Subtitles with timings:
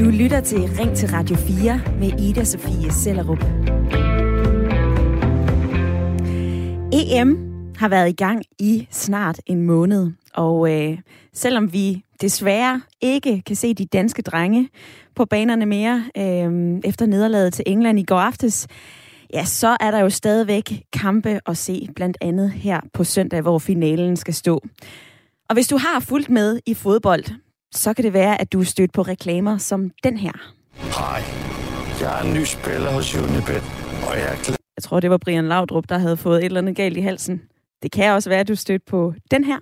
[0.00, 3.44] Du lytter til Ring til Radio 4 med Ida Sofie Sellerup.
[6.92, 7.38] EM
[7.76, 10.98] har været i gang i snart en måned, og øh,
[11.32, 14.68] selvom vi desværre ikke kan se de danske drenge
[15.14, 18.66] på banerne mere øh, efter nederlaget til England i går aftes,
[19.34, 23.58] ja, så er der jo stadigvæk kampe at se, blandt andet her på søndag, hvor
[23.58, 24.60] finalen skal stå.
[25.48, 27.24] Og hvis du har fulgt med i fodbold,
[27.74, 30.32] så kan det være, at du er stødt på reklamer som den her.
[30.74, 31.22] Hej,
[32.00, 33.62] jeg er en ny spiller hos Unibet,
[34.08, 34.56] og jeg er.
[34.76, 37.42] Jeg tror, det var Brian Laudrup, der havde fået et eller andet galt i halsen.
[37.82, 39.58] Det kan også være, at du er stødt på den her.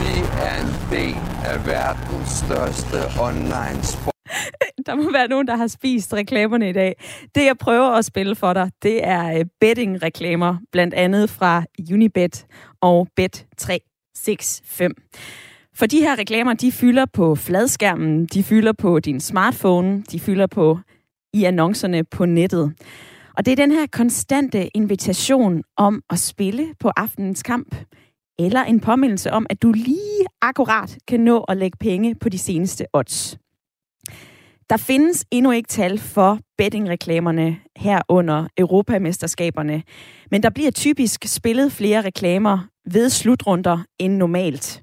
[0.00, 4.14] Vi er en del af verdens største online sport.
[4.86, 6.94] Der må være nogen, der har spist reklamerne i dag.
[7.34, 12.46] Det, jeg prøver at spille for dig, det er øh, betting-reklamer, blandt andet fra Unibet
[12.80, 14.60] og Bet365.
[15.80, 20.46] For de her reklamer, de fylder på fladskærmen, de fylder på din smartphone, de fylder
[20.46, 20.78] på
[21.34, 22.72] i annoncerne på nettet.
[23.36, 27.74] Og det er den her konstante invitation om at spille på aftenens kamp,
[28.38, 32.38] eller en påmindelse om, at du lige akkurat kan nå at lægge penge på de
[32.38, 33.38] seneste odds.
[34.70, 39.82] Der findes endnu ikke tal for bettingreklamerne her under Europamesterskaberne,
[40.30, 42.58] men der bliver typisk spillet flere reklamer
[42.92, 44.82] ved slutrunder end normalt.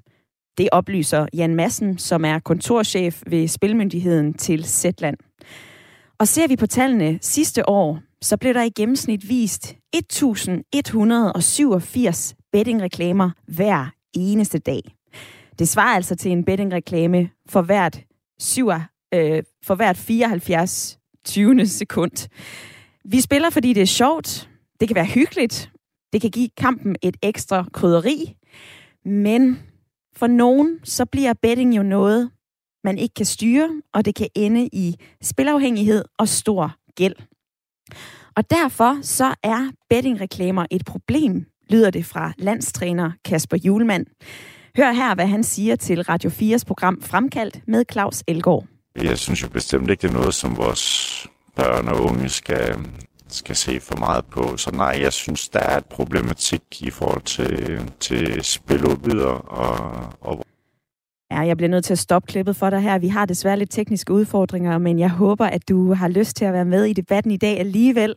[0.58, 5.16] Det oplyser Jan Massen, som er kontorchef ved Spilmyndigheden til Zetland.
[6.18, 13.30] Og ser vi på tallene sidste år, så blev der i gennemsnit vist 1187 bettingreklamer
[13.46, 14.80] hver eneste dag.
[15.58, 18.00] Det svarer altså til en bettingreklame for hvert,
[18.38, 18.70] 7,
[19.14, 21.66] øh, for hvert 74 20.
[21.66, 22.28] sekund.
[23.04, 24.48] Vi spiller, fordi det er sjovt,
[24.80, 25.70] det kan være hyggeligt,
[26.12, 28.36] det kan give kampen et ekstra krydderi,
[29.04, 29.58] men
[30.18, 32.30] for nogen, så bliver betting jo noget,
[32.84, 37.14] man ikke kan styre, og det kan ende i spilafhængighed og stor gæld.
[38.36, 44.06] Og derfor så er bettingreklamer et problem, lyder det fra landstræner Kasper Julemand.
[44.76, 48.66] Hør her, hvad han siger til Radio 4's program Fremkaldt med Claus Elgaard.
[49.02, 52.76] Jeg synes jo bestemt ikke, det er noget, som vores børn og unge skal,
[53.32, 54.56] skal se for meget på.
[54.56, 60.44] Så nej, jeg synes, der er et problematik i forhold til, til spiludbyder og, og
[61.30, 62.98] Ja, jeg bliver nødt til at stoppe klippet for dig her.
[62.98, 66.52] Vi har desværre lidt tekniske udfordringer, men jeg håber, at du har lyst til at
[66.52, 68.14] være med i debatten i dag alligevel.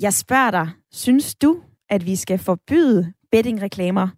[0.00, 1.56] Jeg spørger dig, synes du,
[1.90, 4.08] at vi skal forbyde bettingreklamer?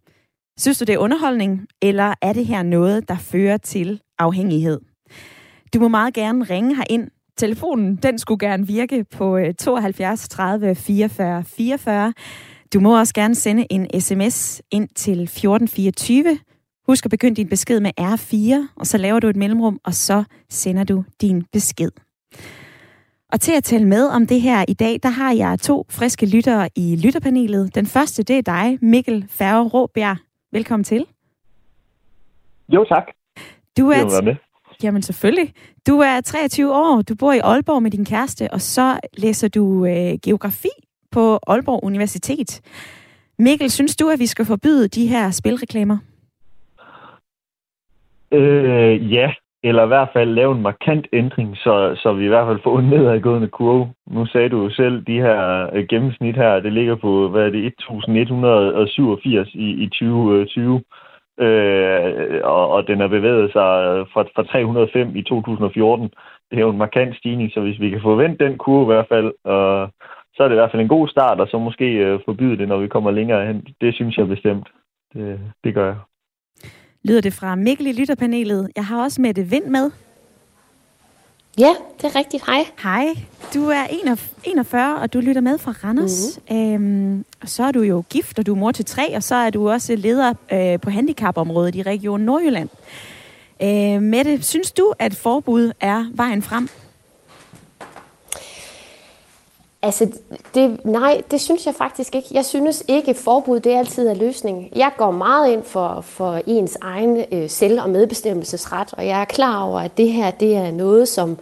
[0.58, 4.80] Synes du, det er underholdning, eller er det her noget, der fører til afhængighed?
[5.74, 7.10] Du må meget gerne ringe ind.
[7.40, 12.12] Telefonen, den skulle gerne virke på 72 30 44 44.
[12.74, 16.38] Du må også gerne sende en sms ind til 1424.
[16.86, 20.24] Husk at begynde din besked med R4, og så laver du et mellemrum, og så
[20.48, 21.90] sender du din besked.
[23.32, 26.26] Og til at tale med om det her i dag, der har jeg to friske
[26.26, 27.74] lyttere i lytterpanelet.
[27.74, 30.16] Den første, det er dig, Mikkel Færge Råbjerg.
[30.52, 31.06] Velkommen til.
[32.68, 33.04] Jo, tak.
[33.78, 34.49] Du er, med.
[34.82, 35.52] Jamen selvfølgelig.
[35.86, 39.86] Du er 23 år, du bor i Aalborg med din kæreste, og så læser du
[39.86, 40.68] øh, geografi
[41.12, 42.60] på Aalborg Universitet.
[43.38, 45.98] Mikkel, synes du, at vi skal forbyde de her spilreklamer?
[48.32, 49.32] Øh, ja,
[49.62, 52.78] eller i hvert fald lave en markant ændring, så, så vi i hvert fald får
[52.78, 53.92] en nedadgående kurve.
[54.06, 57.50] Nu sagde du jo selv, de her øh, gennemsnit her, det ligger på, hvad er
[57.50, 60.82] det, 1187 i, i 2020.
[61.46, 66.10] Øh, og, og den har bevæget sig øh, fra, fra 305 i 2014.
[66.50, 69.08] Det er jo en markant stigning, så hvis vi kan forvente den kurve i hvert
[69.08, 69.84] fald, øh,
[70.34, 72.68] så er det i hvert fald en god start, og så måske øh, forbyde det,
[72.68, 73.66] når vi kommer længere hen.
[73.80, 74.68] Det synes jeg bestemt.
[75.14, 75.98] Det, det gør jeg.
[77.04, 78.70] Lyder det fra Mikkel i lytterpanelet.
[78.76, 80.09] Jeg har også Mette Vind med.
[81.60, 82.46] Ja, det er rigtigt.
[82.46, 82.66] Hej.
[82.82, 83.06] Hej,
[83.54, 83.86] du er
[84.44, 86.40] 41, og du lytter med fra Randers.
[86.50, 86.74] Mm-hmm.
[86.74, 89.34] Øhm, og så er du jo gift, og du er mor til tre, og så
[89.34, 92.68] er du også leder øh, på handicapområdet i Region Nordjylland.
[93.62, 96.68] Øh, Mette, synes du, at forbud er vejen frem?
[99.82, 100.08] Altså,
[100.54, 102.28] det, nej, det synes jeg faktisk ikke.
[102.32, 104.68] Jeg synes ikke, forbud det altid er løsningen.
[104.76, 109.24] Jeg går meget ind for, for ens egen øh, selv- og medbestemmelsesret, og jeg er
[109.24, 111.38] klar over, at det her det er noget, som,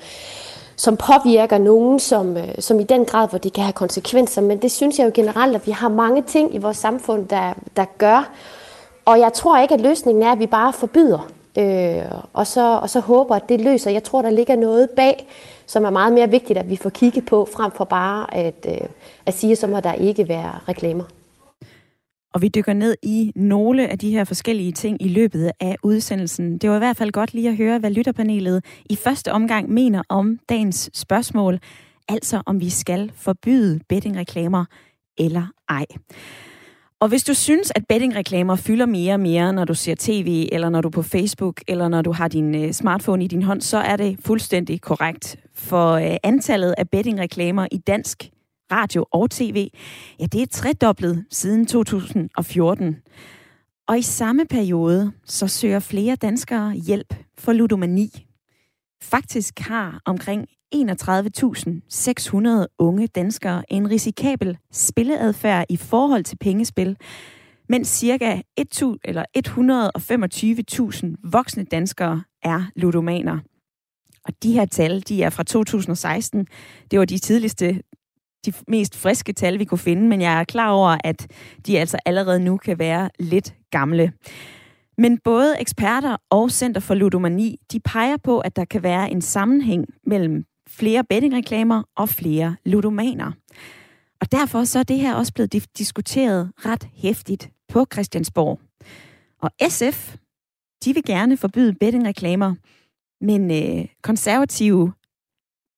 [0.77, 4.43] som påvirker nogen, som, øh, som i den grad, hvor det kan have konsekvenser.
[4.43, 7.53] Men det synes jeg jo generelt, at vi har mange ting i vores samfund, der,
[7.77, 8.31] der gør.
[9.05, 12.91] Og jeg tror ikke, at løsningen er, at vi bare forbyder, øh, og, så, og
[12.91, 13.91] så håber, at det løser.
[13.91, 15.27] Jeg tror, der ligger noget bag,
[15.67, 18.89] som er meget mere vigtigt, at vi får kigget på, frem for bare at, øh,
[19.27, 21.05] at sige, så må der ikke være reklamer.
[22.35, 26.59] Og vi dykker ned i nogle af de her forskellige ting i løbet af udsendelsen.
[26.59, 30.03] Det var i hvert fald godt lige at høre, hvad lytterpanelet i første omgang mener
[30.09, 31.59] om dagens spørgsmål.
[32.09, 34.65] Altså om vi skal forbyde bettingreklamer
[35.19, 35.87] eller ej.
[37.01, 40.69] Og hvis du synes, at bettingreklamer fylder mere og mere, når du ser tv, eller
[40.69, 43.61] når du er på Facebook, eller når du har din øh, smartphone i din hånd,
[43.61, 45.37] så er det fuldstændig korrekt.
[45.55, 48.31] For øh, antallet af bettingreklamer i dansk
[48.73, 49.71] radio og tv,
[50.21, 52.97] ja, det er tredoblet siden 2014.
[53.89, 58.27] Og i samme periode, så søger flere danskere hjælp for ludomani.
[59.03, 66.97] Faktisk har omkring 31.600 unge danskere en risikabel spilleadfærd i forhold til pengespil,
[67.69, 68.43] mens ca.
[68.61, 68.67] 125.000
[71.25, 73.39] voksne danskere er ludomaner.
[74.25, 76.47] Og de her tal, de er fra 2016.
[76.91, 77.83] Det var de tidligste,
[78.47, 81.27] de mest friske tal, vi kunne finde, men jeg er klar over, at
[81.67, 84.13] de altså allerede nu kan være lidt gamle.
[84.99, 89.23] Men både eksperter og Center for Ludomani, de peger på, at der kan være en
[89.23, 93.33] sammenhæng mellem flere bettingreklamer og flere ludomaner.
[94.21, 98.61] Og derfor så er det her også blevet diskuteret ret hæftigt på Christiansborg.
[99.43, 100.17] Og SF,
[100.85, 102.55] de vil gerne forbyde bettingreklamer,
[103.21, 104.93] men øh, konservative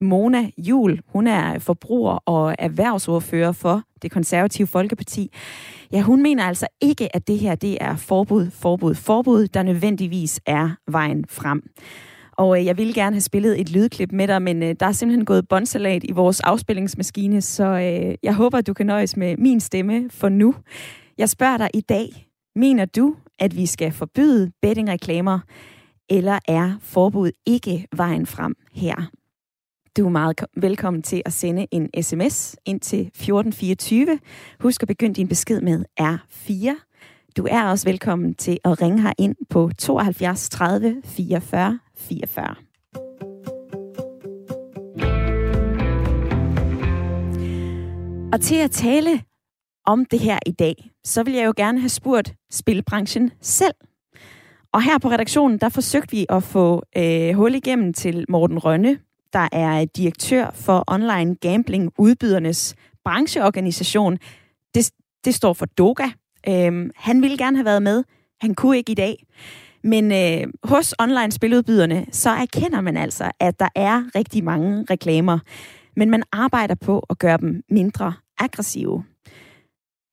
[0.00, 5.32] Mona Jul, hun er forbruger og erhvervsordfører for det konservative Folkeparti.
[5.92, 10.40] Ja, hun mener altså ikke, at det her det er forbud, forbud, forbud, der nødvendigvis
[10.46, 11.62] er vejen frem.
[12.40, 14.92] Og øh, jeg ville gerne have spillet et lydklip med dig, men øh, der er
[14.92, 19.36] simpelthen gået båndsalat i vores afspillingsmaskine, så øh, jeg håber, at du kan nøjes med
[19.36, 20.54] min stemme for nu.
[21.18, 25.38] Jeg spørger dig i dag, mener du, at vi skal forbyde bettingreklamer,
[26.10, 29.10] eller er forbud ikke vejen frem her?
[29.96, 34.18] Du er meget velkommen til at sende en sms ind til 1424.
[34.60, 36.86] Husk at begynde din besked med R4.
[37.36, 42.54] Du er også velkommen til at ringe her ind på 72 30 44 44.
[48.32, 49.22] Og til at tale
[49.86, 53.74] om det her i dag, så vil jeg jo gerne have spurgt spilbranchen selv.
[54.72, 58.98] Og her på redaktionen, der forsøgte vi at få øh, hul igennem til Morten Rønne,
[59.32, 62.74] der er direktør for online gambling udbydernes
[63.04, 64.18] brancheorganisation.
[64.74, 64.90] Det,
[65.24, 66.08] det står for DOGA.
[66.48, 68.04] Øhm, han ville gerne have været med.
[68.40, 69.24] Han kunne ikke i dag.
[69.84, 75.38] Men øh, hos online spiludbyderne, så erkender man altså, at der er rigtig mange reklamer.
[75.96, 79.04] Men man arbejder på at gøre dem mindre aggressive.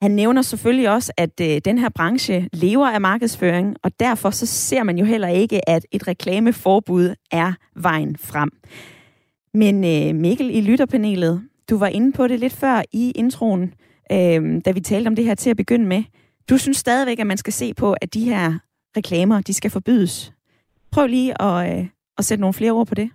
[0.01, 4.45] Han nævner selvfølgelig også, at øh, den her branche lever af markedsføring, og derfor så
[4.45, 8.49] ser man jo heller ikke, at et reklameforbud er vejen frem.
[9.53, 13.73] Men øh, Mikkel i lytterpanelet, du var inde på det lidt før i introen,
[14.11, 16.03] øh, da vi talte om det her til at begynde med.
[16.49, 18.53] Du synes stadigvæk, at man skal se på, at de her
[18.97, 20.33] reklamer, de skal forbydes.
[20.93, 21.85] Prøv lige at, øh,
[22.17, 23.09] at sætte nogle flere ord på det.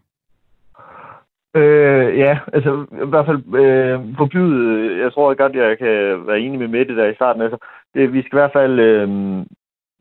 [1.55, 6.59] Øh, ja, altså i hvert fald øh, forbyde, jeg tror godt, jeg kan være enig
[6.59, 7.43] med Mette der i starten.
[7.43, 7.59] Altså,
[7.95, 9.09] det, vi skal i hvert fald øh,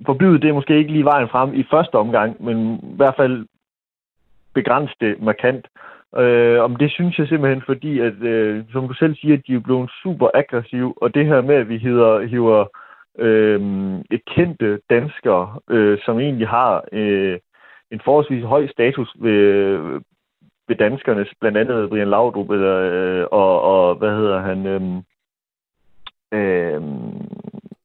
[0.05, 3.45] forbyde det måske ikke lige vejen frem i første omgang, men i hvert fald
[4.53, 5.65] begrænse det markant.
[6.17, 9.55] Øh, om det synes jeg simpelthen, fordi at, øh, som du selv siger, at de
[9.55, 12.65] er blevet super aggressive, og det her med, at vi hiver, hiver
[13.19, 13.61] øh,
[14.27, 17.39] kendte danskere, øh, som egentlig har øh,
[17.91, 19.41] en forholdsvis høj status ved,
[20.67, 24.65] ved danskernes, blandt andet Brian Laudrup, eller, øh, og, og hvad hedder han?
[24.65, 24.81] Øh,
[26.33, 26.81] øh,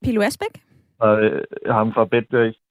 [0.05, 0.62] Pilo Asbæk?
[0.99, 2.25] Og øh, ham fra Bet,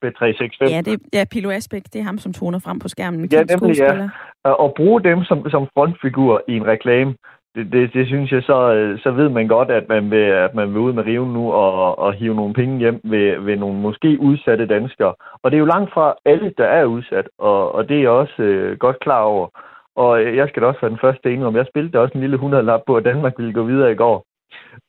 [0.06, 0.74] Bet365.
[0.74, 3.29] Ja, det, ja, Pilo Asbæk, det er ham, som toner frem på skærmen.
[3.32, 4.10] Ja, nemlig, ja.
[4.51, 7.15] Og bruge dem som, som frontfigur i en reklame,
[7.55, 10.55] det, det, det synes jeg, så, øh, så ved man godt, at man vil, at
[10.55, 13.79] man vil ud med riven nu og, og hive nogle penge hjem ved, ved nogle
[13.79, 15.13] måske udsatte danskere.
[15.41, 18.09] Og det er jo langt fra alle, der er udsat, og, og det er jeg
[18.09, 19.47] også øh, godt klar over.
[19.95, 21.55] Og jeg skal da også være den første om.
[21.55, 24.25] Jeg spillede også en lille 100-lap på, at Danmark ville gå videre i går.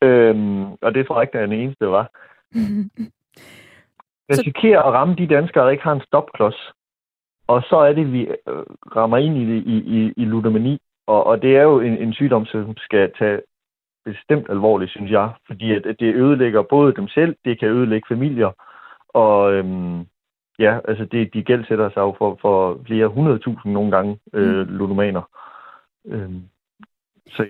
[0.02, 2.11] Øhm, og det tror jeg ikke, der er den eneste, var.
[4.30, 6.73] risikerer at ramme de danskere, der ikke har en stopklods.
[7.46, 8.64] Og så er det, vi øh,
[8.96, 10.78] rammer ind i, i, i, i ludomani.
[11.07, 13.41] Og, og det er jo en, en sygdom, som skal tage
[14.05, 15.31] bestemt alvorligt, synes jeg.
[15.47, 18.51] Fordi at, at det ødelægger både dem selv, det kan ødelægge familier.
[19.09, 20.07] Og øhm,
[20.59, 24.77] ja, altså det, de gældsætter sig jo for, for flere hundredtusind nogle gange, øh, mm.
[24.77, 25.23] ludomaner.
[26.07, 26.43] Øhm,
[27.27, 27.47] så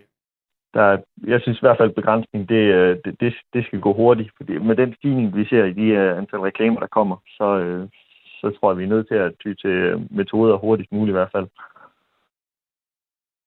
[0.74, 3.92] der, jeg synes i hvert fald, at begrænsning, det, øh, det, det, det skal gå
[3.92, 4.30] hurtigt.
[4.36, 7.88] Fordi med den stigning, vi ser i de uh, antal reklamer, der kommer, så, uh,
[8.40, 11.32] så tror jeg, vi er nødt til at ty til metoder hurtigst muligt i hvert
[11.32, 11.46] fald.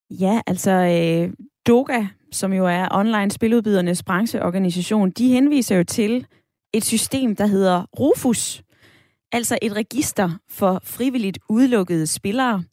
[0.10, 1.34] Ja, altså øh,
[1.68, 6.25] Doga, som jo er online spiludbydernes brancheorganisation, de henviser jo til,
[6.74, 8.63] et system, der hedder Rufus,
[9.32, 12.63] altså et register for frivilligt udelukkede spillere.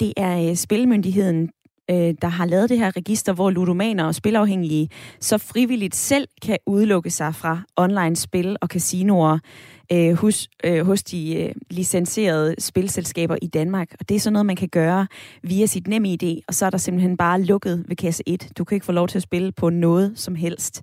[0.00, 1.50] Det er øh, Spilmyndigheden,
[1.90, 4.88] øh, der har lavet det her register, hvor ludomaner og spilafhængige
[5.20, 9.38] så frivilligt selv kan udelukke sig fra online spil og casinoer
[9.92, 13.94] øh, hos, øh, hos de øh, licenserede spilselskaber i Danmark.
[14.00, 15.06] Og det er sådan noget, man kan gøre
[15.42, 18.48] via sit NemID, og så er der simpelthen bare lukket ved kasse 1.
[18.58, 20.82] Du kan ikke få lov til at spille på noget som helst.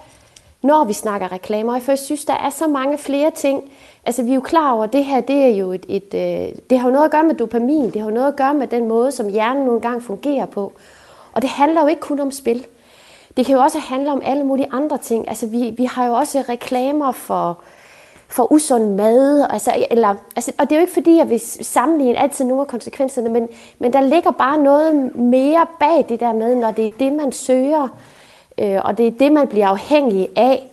[0.62, 1.80] når vi snakker reklamer?
[1.80, 3.64] For jeg synes, der er så mange flere ting.
[4.06, 6.56] Altså, vi er jo klar over, at det her, det er jo et, et øh,
[6.70, 8.68] det har jo noget at gøre med dopamin, det har jo noget at gøre med
[8.68, 10.74] den måde, som hjernen nogle gange fungerer på.
[11.34, 12.66] Og det handler jo ikke kun om spil.
[13.38, 15.30] Det kan jo også handle om alle mulige andre ting.
[15.30, 17.60] Altså, vi, vi har jo også reklamer for,
[18.28, 19.48] for usund mad.
[19.50, 22.68] Altså, eller, altså, og det er jo ikke fordi, jeg vil sammenligne altid nogle af
[22.68, 23.48] konsekvenserne, men,
[23.80, 27.32] men der ligger bare noget mere bag det der med, når det er det, man
[27.32, 27.88] søger,
[28.58, 30.72] øh, og det er det, man bliver afhængig af,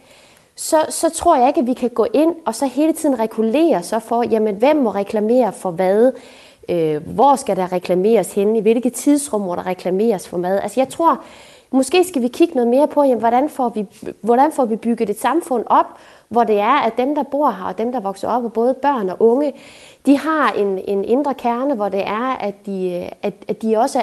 [0.56, 3.82] så, så tror jeg ikke, at vi kan gå ind og så hele tiden regulere
[3.82, 6.12] så for, jamen, hvem må reklamere for hvad,
[6.68, 10.60] øh, hvor skal der reklameres hen, i hvilke tidsrum må der reklameres for mad.
[10.62, 11.20] Altså jeg tror,
[11.70, 13.86] måske skal vi kigge noget mere på, jamen, hvordan, får vi,
[14.20, 15.86] hvordan får vi bygget et samfund op,
[16.32, 18.74] hvor det er, at dem, der bor her, og dem, der vokser op, og både
[18.74, 19.52] børn og unge,
[20.06, 24.02] de har en, en indre kerne, hvor det er, at de, at, at de også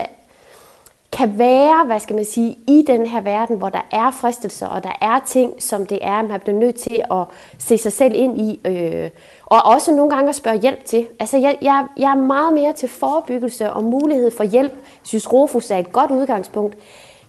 [1.12, 4.84] kan være, hvad skal man sige, i den her verden, hvor der er fristelser, og
[4.84, 7.26] der er ting, som det er, man bliver nødt til at
[7.58, 9.10] se sig selv ind i, øh,
[9.46, 11.08] og også nogle gange at spørge hjælp til.
[11.20, 14.72] Altså, jeg, jeg, jeg er meget mere til forebyggelse og mulighed for hjælp.
[14.72, 16.78] Jeg synes, Rofus er et godt udgangspunkt.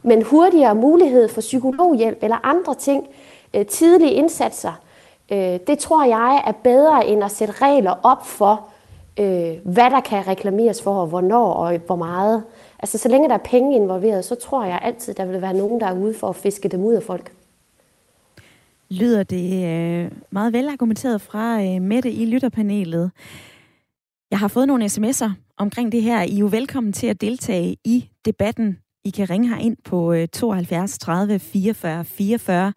[0.02, 3.06] Men hurtigere mulighed for psykologhjælp eller andre ting,
[3.54, 4.72] øh, tidlige indsatser,
[5.30, 8.68] øh, det tror jeg er bedre end at sætte regler op for,
[9.18, 12.42] øh, hvad der kan reklameres for, og hvornår og hvor meget.
[12.78, 15.80] Altså, så længe der er penge involveret, så tror jeg altid, der vil være nogen,
[15.80, 17.32] der er ude for at fiske dem ud af folk.
[18.90, 23.10] Lyder det øh, meget velargumenteret fra øh, Mette i lytterpanelet.
[24.30, 26.22] Jeg har fået nogle sms'er omkring det her.
[26.22, 28.78] I er jo velkommen til at deltage i debatten.
[29.04, 32.72] I kan ringe her ind på 72 30 44 44.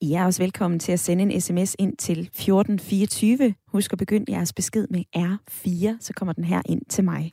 [0.00, 3.54] I er også velkommen til at sende en sms ind til 1424.
[3.68, 7.32] Husk at begynde jeres besked med R4, så kommer den her ind til mig.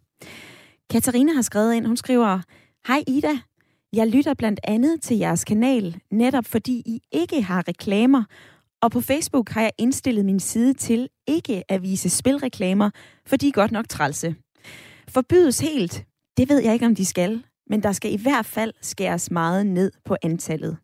[0.89, 2.41] Katarina har skrevet ind, hun skriver,
[2.87, 3.39] Hej Ida,
[3.93, 8.23] jeg lytter blandt andet til jeres kanal, netop fordi I ikke har reklamer,
[8.81, 12.89] og på Facebook har jeg indstillet min side til ikke at vise spilreklamer,
[13.25, 14.35] for de er godt nok trælse.
[15.07, 16.05] Forbydes helt,
[16.37, 19.65] det ved jeg ikke, om de skal, men der skal i hvert fald skæres meget
[19.65, 20.77] ned på antallet,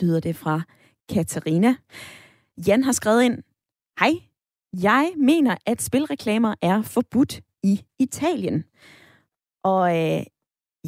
[0.00, 0.62] lyder det fra
[1.08, 1.74] Katarina.
[2.66, 3.42] Jan har skrevet ind,
[4.00, 4.12] Hej,
[4.82, 8.64] jeg mener, at spilreklamer er forbudt i Italien.
[9.64, 10.22] Og øh,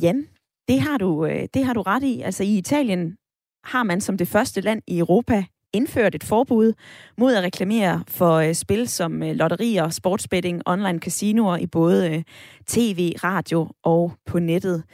[0.03, 0.27] Jan,
[0.69, 2.21] det har, du, øh, det har du ret i.
[2.21, 3.17] Altså i Italien
[3.65, 6.73] har man som det første land i Europa indført et forbud
[7.19, 12.23] mod at reklamere for øh, spil som øh, lotterier, sportsbetting, online casinoer i både øh,
[12.67, 14.85] tv, radio og på nettet.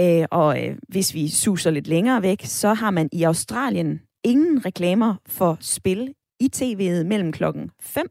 [0.00, 4.64] Øh, og øh, hvis vi suser lidt længere væk, så har man i Australien ingen
[4.64, 8.06] reklamer for spil i tv'et mellem klokken 5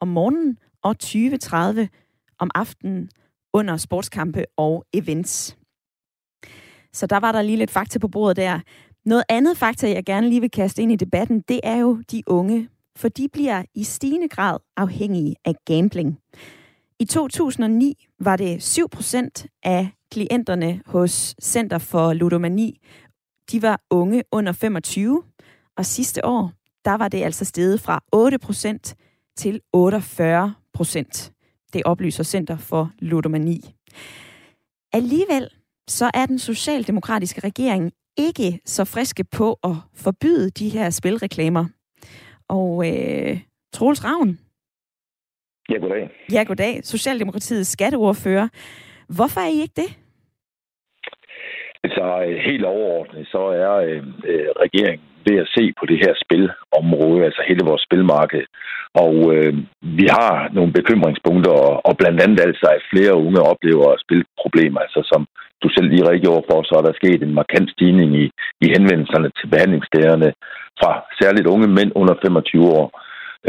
[0.00, 1.86] om morgenen og 20.30
[2.38, 3.10] om aftenen
[3.52, 5.56] under sportskampe og events.
[6.92, 8.60] Så der var der lige lidt fakta på bordet der.
[9.04, 12.22] Noget andet fakta, jeg gerne lige vil kaste ind i debatten, det er jo de
[12.26, 16.18] unge, for de bliver i stigende grad afhængige af gambling.
[16.98, 22.80] I 2009 var det 7% af klienterne hos Center for Ludomani,
[23.52, 25.22] de var unge under 25,
[25.80, 26.52] og sidste år,
[26.84, 28.94] der var det altså steget fra 8%
[29.36, 31.32] til 48%.
[31.72, 33.60] Det oplyser Center for Ludomani.
[34.92, 35.48] Alligevel
[35.88, 41.64] så er den socialdemokratiske regering ikke så friske på at forbyde de her spilreklamer.
[42.48, 43.40] Og øh,
[43.72, 44.38] Troels Ravn.
[45.70, 46.10] Ja, goddag.
[46.32, 46.84] Ja, goddag.
[46.84, 48.48] Socialdemokratiets skatteordfører.
[49.08, 49.90] Hvorfor er I ikke det?
[51.84, 56.12] Så øh, helt overordnet, så er øh, øh, regeringen ved at se på det her
[56.24, 58.44] spilområde, altså hele vores spilmarked,
[59.04, 59.54] Og øh,
[59.98, 64.80] vi har nogle bekymringspunkter, og, og blandt andet altså, at flere unge oplever spilproblemer.
[64.80, 65.26] Altså som
[65.62, 68.24] du selv lige redegjorde for, så er der sket en markant stigning i,
[68.64, 70.28] i henvendelserne til behandlingsstederne
[70.80, 72.86] fra særligt unge mænd under 25 år.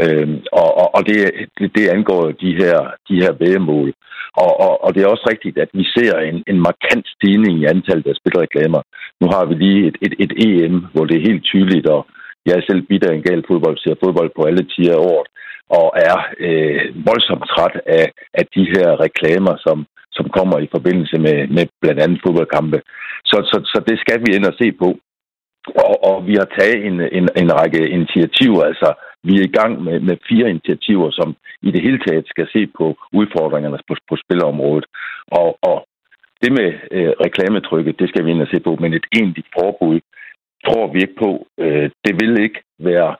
[0.00, 1.18] Øhm, og og, og det,
[1.58, 3.92] det, det angår de her, de her vægemål.
[4.36, 7.64] Og, og, og det er også rigtigt, at vi ser en, en markant stigning i
[7.64, 8.82] antallet af spilreklamer.
[9.20, 12.06] Nu har vi lige et, et, et EM, hvor det er helt tydeligt, og
[12.46, 15.28] jeg er selv bitter en gal fodbold, ser fodbold på alle tider af året,
[15.78, 21.16] og er øh, voldsomt træt af, af de her reklamer, som, som kommer i forbindelse
[21.26, 22.78] med, med blandt andet fodboldkampe.
[23.30, 24.88] Så, så, så det skal vi ind og se på.
[25.84, 28.88] Og, og vi har taget en, en, en række initiativer, altså
[29.26, 32.66] vi er i gang med, med fire initiativer, som i det hele taget skal se
[32.78, 34.86] på udfordringerne på, på spilområdet.
[35.26, 35.86] Og, og
[36.42, 40.00] det med øh, reklametrykket, det skal vi ind og se på, men et egentligt forbud
[40.66, 41.46] tror vi ikke på.
[41.58, 43.16] Øh, det vil ikke være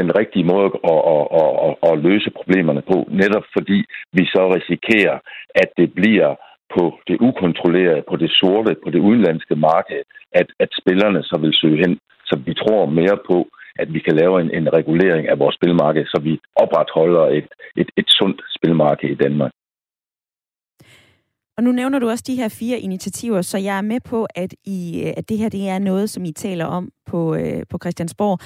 [0.00, 3.78] den rigtige måde at, at, at, at, at løse problemerne på, netop fordi
[4.12, 5.18] vi så risikerer,
[5.54, 6.34] at det bliver
[6.76, 10.02] på det ukontrollerede, på det sorte, på det udenlandske marked,
[10.32, 11.98] at, at spillerne så vil søge hen.
[12.24, 13.48] Så vi tror mere på,
[13.78, 17.90] at vi kan lave en, en regulering af vores spilmarked, så vi opretholder et, et,
[17.96, 19.52] et sundt spilmarked i Danmark.
[21.56, 24.54] Og nu nævner du også de her fire initiativer, så jeg er med på, at,
[24.64, 28.38] I, at det her det er noget, som I taler om på, øh, på Christiansborg.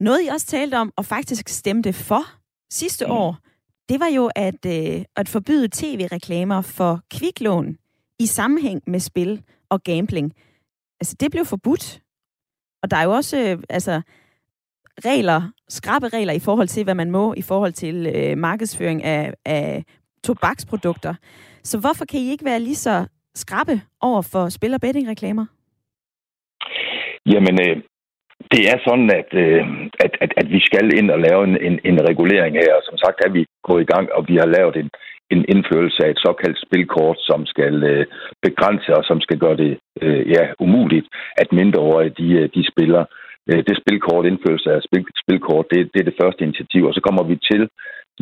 [0.00, 2.22] Noget I også talte om, og faktisk stemte for
[2.70, 3.12] sidste mm.
[3.12, 3.36] år,
[3.88, 7.78] det var jo at, øh, at forbyde tv-reklamer for kviklån
[8.18, 10.34] i sammenhæng med spil og gambling.
[11.00, 12.00] Altså, det blev forbudt.
[12.82, 14.02] Og der er jo også, øh, altså,
[14.98, 19.32] regler, skrappe regler i forhold til, hvad man må i forhold til øh, markedsføring af,
[19.46, 19.84] af
[20.24, 21.14] tobaksprodukter.
[21.62, 25.46] Så hvorfor kan I ikke være lige så skrappe over for spil- og bettingreklamer?
[27.26, 27.76] Jamen, øh,
[28.52, 29.62] det er sådan, at, øh,
[30.04, 32.74] at, at, at vi skal ind og lave en, en, en regulering her.
[32.88, 34.90] Som sagt er vi gået i gang, og vi har lavet en,
[35.30, 38.06] en indførelse af et såkaldt spilkort, som skal øh,
[38.42, 43.04] begrænse og som skal gøre det øh, ja, umuligt, at mindreårige de, øh, de spiller.
[43.50, 47.00] Øh, det spilkort, indførelse af spil, spilkort, det, det er det første initiativ, og så
[47.06, 47.62] kommer vi til,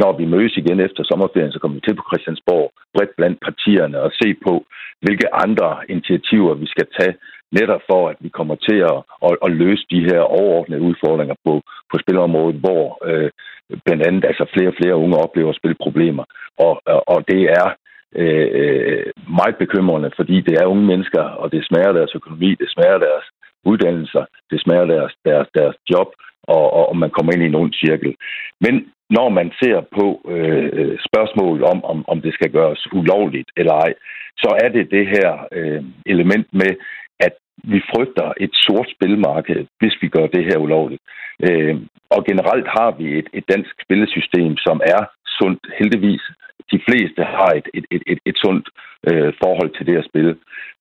[0.02, 3.96] når vi mødes igen efter sommerferien, så kommer vi til på Christiansborg, bredt blandt partierne,
[4.04, 4.54] og se på,
[5.04, 7.14] hvilke andre initiativer vi skal tage,
[7.58, 11.52] netop for, at vi kommer til at, at, at løse de her overordnede udfordringer på,
[11.90, 13.30] på spilområdet, hvor øh,
[13.84, 16.24] blandt andet altså flere og flere unge oplever spilproblemer.
[16.58, 16.72] Og,
[17.12, 17.66] og det er
[18.20, 19.06] øh, øh
[19.40, 23.24] meget bekymrende, fordi det er unge mennesker, og det smager deres økonomi, det smager deres
[23.64, 26.08] uddannelser, det smager deres, deres, deres job,
[26.42, 28.14] og, og man kommer ind i en ond cirkel.
[28.60, 28.74] Men
[29.16, 33.92] når man ser på øh, spørgsmålet om, om, om det skal gøres ulovligt eller ej,
[34.42, 36.72] så er det det her øh, element med,
[37.20, 37.34] at
[37.72, 41.02] vi frygter et sort spilmarked, hvis vi gør det her ulovligt.
[41.46, 41.76] Øh,
[42.10, 45.02] og generelt har vi et, et dansk spillesystem, som er
[45.38, 46.24] sundt, heldigvis.
[46.72, 48.66] De fleste har et, et, et, et, et sundt
[49.08, 50.34] øh, forhold til det at spille.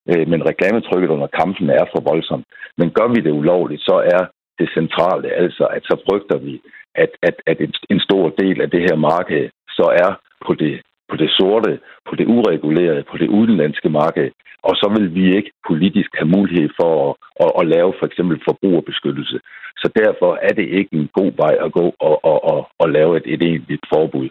[0.09, 2.45] Øh, men reklametrykket under kampen er for voldsomt.
[2.77, 4.23] Men gør vi det ulovligt, så er
[4.59, 6.61] det centrale altså, at så frygter vi,
[6.95, 7.57] at, at, at
[7.89, 10.11] en stor del af det her marked så er
[10.47, 14.31] på det, på det sorte, på det uregulerede, på det udenlandske marked.
[14.63, 18.41] Og så vil vi ikke politisk have mulighed for at, at, at lave for eksempel
[18.49, 19.39] forbrugerbeskyttelse.
[19.81, 23.17] Så derfor er det ikke en god vej at gå og, og, og, og lave
[23.17, 24.29] et, et egentligt forbud.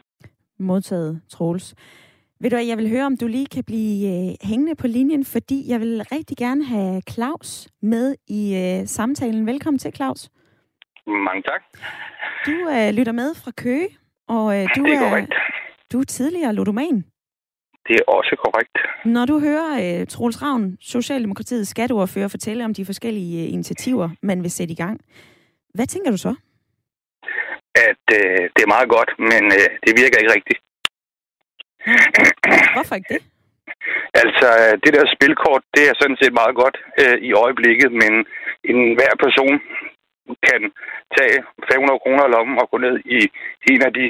[0.61, 1.75] Modtaget, Troels.
[2.41, 5.71] Ved du jeg vil høre, om du lige kan blive øh, hængende på linjen, fordi
[5.71, 9.47] jeg vil rigtig gerne have Claus med i øh, samtalen.
[9.47, 10.31] Velkommen til, Claus.
[11.07, 11.63] Mange tak.
[12.47, 13.89] Du øh, lytter med fra Køge,
[14.29, 15.35] og øh, du, det er, er, korrekt.
[15.93, 17.05] du er tidligere ludoman.
[17.89, 18.77] Det er også korrekt.
[19.05, 24.43] Når du hører øh, Troels Ravn, Socialdemokratiets skatteordfører, fortælle om de forskellige øh, initiativer, man
[24.43, 25.01] vil sætte i gang,
[25.75, 26.35] hvad tænker du så?
[27.75, 30.61] At øh, det er meget godt, men øh, det virker ikke rigtigt.
[32.75, 33.23] Hvorfor ikke det?
[34.23, 34.49] Altså,
[34.85, 38.13] det der spilkort, det er sådan set meget godt øh, i øjeblikket, men
[38.71, 39.55] en hver person
[40.49, 40.61] kan
[41.17, 41.37] tage
[41.73, 43.19] 500 kroner i lommen og gå ned i
[43.73, 44.07] en af de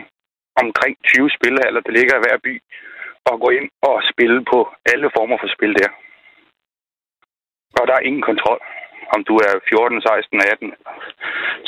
[0.62, 2.54] omkring 20 spillehaller, der ligger i hver by,
[3.28, 4.58] og gå ind og spille på
[4.92, 5.90] alle former for spil der.
[7.80, 8.60] Og der er ingen kontrol,
[9.14, 10.74] om du er 14, 16, 18,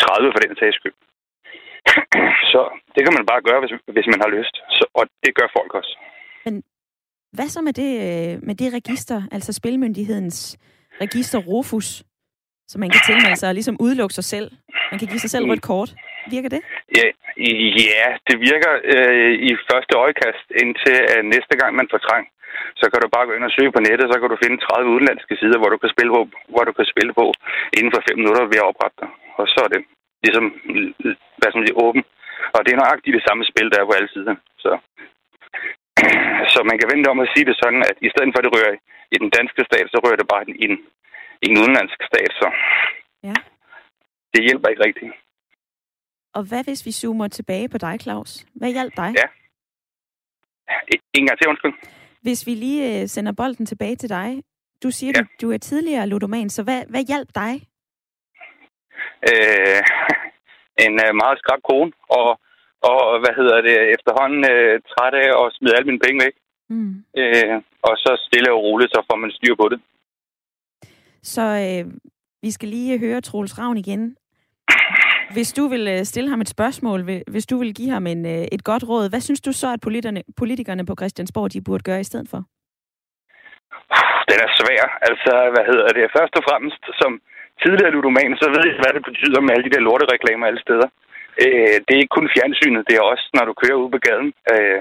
[0.00, 0.96] 30 for den sags skyld.
[2.52, 2.60] Så
[2.94, 4.54] det kan man bare gøre, hvis, hvis man har lyst.
[4.76, 5.92] Så, og det gør folk også.
[6.44, 6.54] Men
[7.36, 10.58] hvad så med det, øh, med det register, altså Spilmyndighedens
[11.04, 11.88] register Rufus,
[12.70, 14.48] så man kan tilmelde sig og ligesom udelukke sig selv?
[14.90, 15.90] Man kan give sig selv rødt kort.
[16.34, 16.62] Virker det?
[16.98, 17.06] Ja,
[17.92, 22.24] ja det virker øh, i første øjekast, indtil øh, næste gang man får trang.
[22.80, 24.90] Så kan du bare gå ind og søge på nettet, så kan du finde 30
[24.94, 26.20] udenlandske sider, hvor du kan spille på,
[26.52, 27.26] hvor du kan spille på
[27.78, 29.10] inden for 5 minutter ved at oprette dig.
[29.40, 29.82] Og så er det
[30.24, 30.44] ligesom,
[31.38, 32.02] hvad som siger, åben
[32.54, 34.34] Og det er nøjagtigt det samme spil, der er på alle sider.
[34.64, 34.70] Så,
[36.54, 38.54] så man kan vente om at sige det sådan, at i stedet for, at det
[38.56, 38.74] rører
[39.14, 40.74] i den danske stat, så rører det bare i en,
[41.44, 42.30] i en udenlandsk stat.
[42.40, 42.46] Så
[43.28, 43.36] Ja.
[44.34, 45.12] det hjælper ikke rigtigt.
[46.34, 48.46] Og hvad hvis vi zoomer tilbage på dig, Claus?
[48.54, 49.10] Hvad hjalp dig?
[49.20, 49.28] Ja.
[51.14, 51.72] En gang til, undskyld.
[52.22, 54.42] Hvis vi lige øh, sender bolden tilbage til dig.
[54.82, 55.20] Du siger, Ja.
[55.20, 57.52] du, du er tidligere ludoman, så hvad, hvad hjalp dig?
[59.30, 59.80] Øh,
[60.84, 62.28] en øh, meget skrab kone, og,
[62.90, 66.34] og hvad hedder det, efterhånden øh, træt af at smide alle mine penge væk.
[66.72, 66.94] Mm.
[67.20, 67.56] Øh,
[67.88, 69.80] og så stille og roligt, så får man styr på det.
[71.22, 71.92] Så øh,
[72.42, 74.16] vi skal lige høre Troels Ravn igen.
[75.34, 76.98] Hvis du vil øh, stille ham et spørgsmål,
[77.32, 79.80] hvis du vil give ham en, øh, et godt råd, hvad synes du så, at
[79.80, 82.40] politikerne, politikerne på Christiansborg de burde gøre i stedet for?
[84.30, 84.84] Den er svær.
[85.08, 86.14] Altså, hvad hedder det?
[86.18, 87.12] Først og fremmest, som
[87.62, 90.88] tidligere ludoman, så ved jeg, hvad det betyder med alle de der lortereklamer alle steder.
[91.42, 94.30] Øh, det er ikke kun fjernsynet, det er også, når du kører ud på gaden.
[94.52, 94.80] Øh,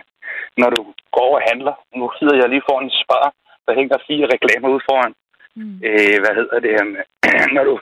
[0.62, 0.82] når du
[1.14, 1.76] går over og handler.
[2.00, 3.28] Nu sidder jeg lige foran en spar,
[3.66, 5.14] der hænger fire reklamer ud foran.
[5.56, 5.76] Mm.
[5.88, 6.74] Øh, hvad hedder det?
[7.56, 7.74] når du,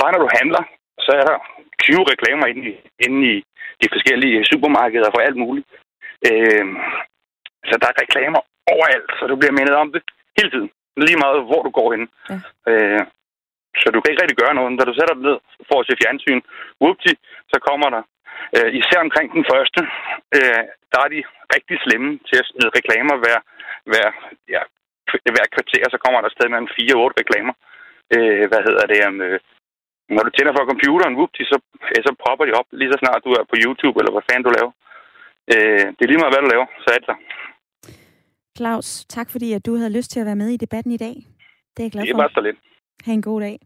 [0.00, 0.62] bare når du handler,
[1.06, 1.36] så er der
[1.82, 2.74] 20 reklamer inde i,
[3.06, 3.34] inde i
[3.82, 5.68] de forskellige supermarkeder for alt muligt.
[6.28, 6.66] Øh,
[7.68, 8.40] så der er reklamer
[8.74, 10.02] overalt, så du bliver mindet om det
[10.38, 10.70] hele tiden.
[11.06, 12.04] Lige meget, hvor du går hen.
[12.30, 12.36] Ja.
[12.70, 13.02] Øh,
[13.80, 14.70] så du kan ikke rigtig gøre noget.
[14.78, 16.40] Når du sætter dig ned for at se fjernsyn,
[16.82, 17.12] whoopty,
[17.52, 18.02] så kommer der.
[18.56, 19.80] Øh, især omkring den første,
[20.36, 21.20] øh, der er de
[21.54, 23.38] rigtig slemme til at smide reklamer hver,
[23.90, 24.08] hver,
[24.54, 24.62] ja,
[25.34, 27.54] hver kvarter, så kommer der stadig mellem 4 og 8 reklamer.
[28.14, 29.00] Øh, hvad hedder det?
[29.08, 29.38] Um, øh,
[30.14, 31.56] når du tænder for computeren, whoopty, så,
[31.92, 34.46] øh, så popper de op lige så snart du er på YouTube, eller hvad fanden
[34.48, 34.72] du laver.
[35.52, 37.18] Øh, det er lige meget, hvad du laver, så er det der.
[38.58, 41.16] Claus, tak fordi at du havde lyst til at være med i debatten i dag.
[41.72, 42.22] Det er jeg glad Det er for.
[42.24, 42.58] bare så lidt.
[43.06, 43.58] Ha' en god dag.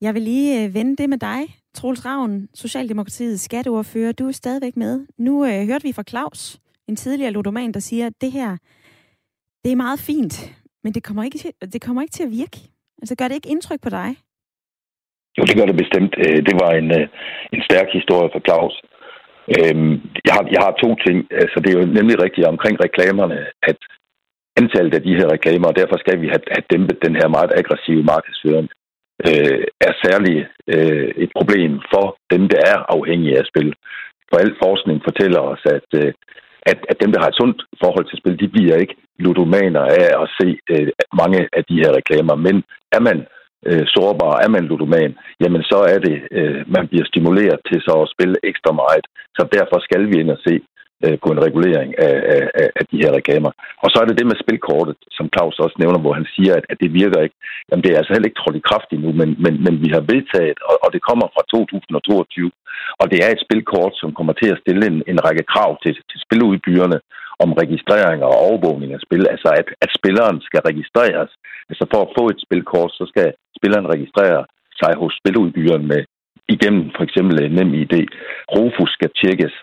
[0.00, 1.40] Jeg vil lige øh, vende det med dig,
[1.74, 4.12] Troels Ravn, Socialdemokratiets skatteordfører.
[4.12, 5.06] Du er stadigvæk med.
[5.18, 8.56] Nu øh, hørte vi fra Claus, en tidligere ludoman, der siger, at det her,
[9.64, 10.34] det er meget fint,
[10.84, 12.58] men det kommer ikke til, det kommer ikke til at virke.
[13.02, 14.16] Altså gør det ikke indtryk på dig?
[15.38, 16.14] Jo, det gør det bestemt.
[16.18, 17.06] Øh, det var en, øh,
[17.54, 18.74] en stærk historie for Claus.
[19.56, 19.92] Øhm,
[20.26, 21.18] jeg har, jeg har to ting.
[21.42, 23.38] Altså, det er jo nemlig rigtigt omkring reklamerne,
[23.70, 23.80] at
[24.60, 27.52] antallet af de her reklamer, og derfor skal vi have, have dæmpet den her meget
[27.60, 28.68] aggressive markedsføring,
[29.28, 30.36] øh, er særlig
[30.74, 33.70] øh, et problem for dem, der er afhængige af spil.
[34.28, 36.12] For al forskning fortæller os, at, øh,
[36.70, 40.06] at, at dem, der har et sundt forhold til spil, de bliver ikke ludomaner af
[40.22, 40.88] at se øh,
[41.22, 42.34] mange af de her reklamer.
[42.46, 42.56] Men
[42.96, 43.18] er man
[43.68, 47.94] øh, sårbar, er man ludoman, jamen så er det, øh, man bliver stimuleret til så
[48.04, 49.04] at spille ekstra meget.
[49.36, 50.54] Så derfor skal vi ind og se
[51.04, 53.50] øh, på en regulering af, af, af- de her reklamer.
[53.84, 56.64] Og så er det det med spilkortet, som Claus også nævner, hvor han siger, at,
[56.72, 57.36] at det virker ikke.
[57.68, 60.02] Jamen det er altså heller ikke trådt i kraft endnu, men, men, men vi har
[60.12, 62.50] vedtaget, og, og det kommer fra 2022,
[63.00, 65.92] og det er et spilkort, som kommer til at stille en, en række krav til,
[66.10, 66.98] til spiludbyderne
[67.44, 69.22] om registrering og overvågning af spil.
[69.34, 71.30] Altså at, at spilleren skal registreres.
[71.70, 74.40] Altså for at få et spilkort, så skal spilleren registrere
[74.80, 76.00] sig hos spiludbyderen med
[76.54, 77.58] igennem for eksempel NemID.
[77.58, 78.00] nem idé.
[78.56, 79.54] Rufus skal tjekkes.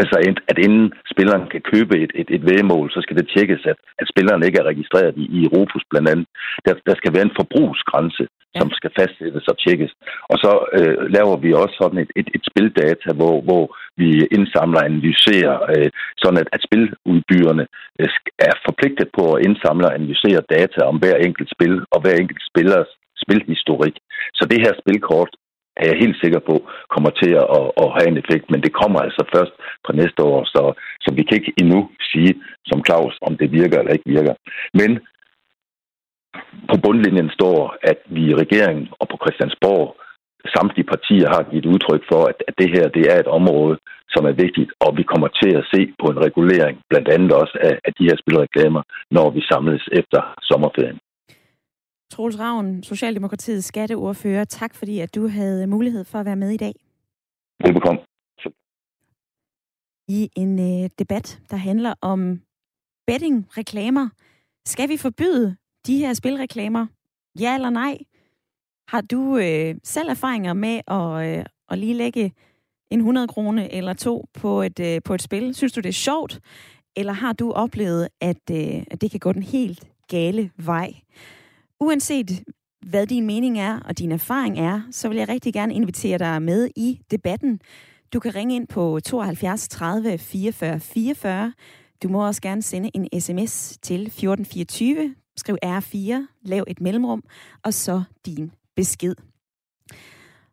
[0.00, 3.62] Altså, at- at inden spilleren kan købe et, et, et vægemål, så skal det tjekkes,
[3.72, 6.26] at, at spilleren ikke er registreret i, i Rufus blandt andet.
[6.66, 8.60] Der, der skal være en forbrugsgrænse, Ja.
[8.60, 9.92] som skal fastsættes og tjekkes.
[10.32, 13.64] Og så øh, laver vi også sådan et, et, et spildata, hvor, hvor
[14.00, 15.88] vi indsamler og analyserer, øh,
[16.22, 17.64] sådan at, at spiludbyderne
[18.00, 18.08] øh,
[18.48, 22.42] er forpligtet på at indsamle og analysere data om hver enkelt spil og hver enkelt
[22.50, 22.90] spillers
[23.24, 23.96] spilhistorik.
[24.38, 25.30] Så det her spilkort
[25.80, 26.54] er jeg helt sikker på
[26.94, 30.20] kommer til at, at, at have en effekt, men det kommer altså først fra næste
[30.32, 30.62] år, så,
[31.04, 31.80] så vi kan ikke endnu
[32.12, 32.32] sige
[32.68, 34.34] som Claus, om det virker eller ikke virker.
[34.80, 34.90] Men
[36.70, 39.96] på bundlinjen står, at vi i regeringen og på Christiansborg
[40.56, 43.78] samtlige partier har givet udtryk for, at, at det her det er et område,
[44.14, 47.56] som er vigtigt, og vi kommer til at se på en regulering, blandt andet også
[47.68, 50.98] af, af de her spilreklamer, når vi samles efter sommerferien.
[52.10, 54.44] Troels Ravn, Socialdemokratiets skatteordfører.
[54.44, 56.72] Tak fordi, at du havde mulighed for at være med i dag
[57.64, 58.00] Velbekomme.
[60.08, 62.40] i en øh, debat, der handler om
[63.06, 64.08] betting-reklamer.
[64.66, 66.86] Skal vi forbyde de her spilreklamer?
[67.40, 67.98] Ja eller nej?
[68.88, 72.32] Har du øh, selv erfaringer med at, øh, at lige lægge
[72.90, 75.54] en 100 krone eller to på et, øh, på et spil?
[75.54, 76.40] Synes du, det er sjovt?
[76.96, 80.94] Eller har du oplevet, at, øh, at det kan gå den helt gale vej?
[81.80, 82.44] Uanset
[82.86, 86.42] hvad din mening er og din erfaring er, så vil jeg rigtig gerne invitere dig
[86.42, 87.60] med i debatten.
[88.12, 91.52] Du kan ringe ind på 72 30 44 44.
[92.02, 95.14] Du må også gerne sende en sms til 1424.
[95.36, 96.12] Skriv R4,
[96.42, 97.22] lav et mellemrum,
[97.64, 99.14] og så din besked.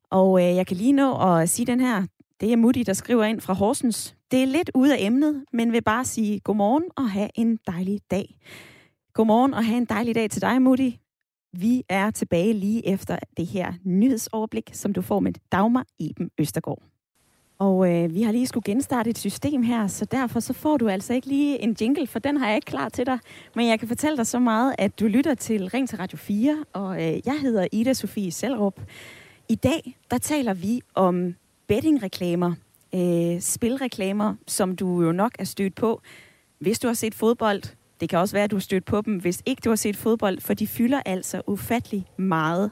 [0.09, 2.05] Og øh, jeg kan lige nå at sige den her
[2.41, 4.15] Det er Mutti, der skriver ind fra Horsens.
[4.31, 8.01] Det er lidt ude af emnet, men vil bare sige godmorgen og have en dejlig
[8.11, 8.39] dag.
[9.13, 10.99] Godmorgen og have en dejlig dag til dig, Mutti.
[11.53, 16.81] Vi er tilbage lige efter det her nyhedsoverblik, som du får med Dagmar Eben Østergaard.
[17.59, 20.87] Og øh, vi har lige skulle genstarte et system her, så derfor så får du
[20.87, 23.19] altså ikke lige en jingle, for den har jeg ikke klar til dig.
[23.55, 26.65] Men jeg kan fortælle dig så meget, at du lytter til Ring til Radio 4,
[26.73, 28.81] og øh, jeg hedder Ida Sofie Selrup.
[29.49, 31.35] I dag, der taler vi om
[31.67, 32.53] bettingreklamer,
[32.95, 36.01] øh, spilreklamer, som du jo nok er stødt på,
[36.59, 37.76] hvis du har set fodbold.
[37.99, 39.97] Det kan også være, at du har stødt på dem, hvis ikke du har set
[39.97, 42.71] fodbold, for de fylder altså ufattelig meget.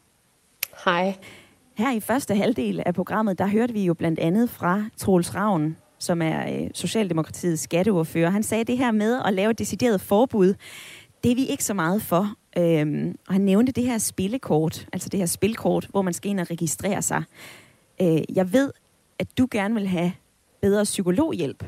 [0.84, 1.14] Hej.
[1.76, 5.76] Her i første halvdel af programmet, der hørte vi jo blandt andet fra Troels Ravn,
[5.98, 8.30] som er øh, Socialdemokratiets skatteordfører.
[8.30, 10.54] Han sagde det her med at lave et decideret forbud.
[11.24, 12.34] Det er vi ikke så meget for.
[12.58, 16.40] Øhm, og han nævnte det her spillekort, altså det her spilkort, hvor man skal ind
[16.40, 17.22] og registrere sig.
[18.00, 18.72] Øh, jeg ved,
[19.18, 20.12] at du gerne vil have
[20.60, 21.64] bedre psykologhjælp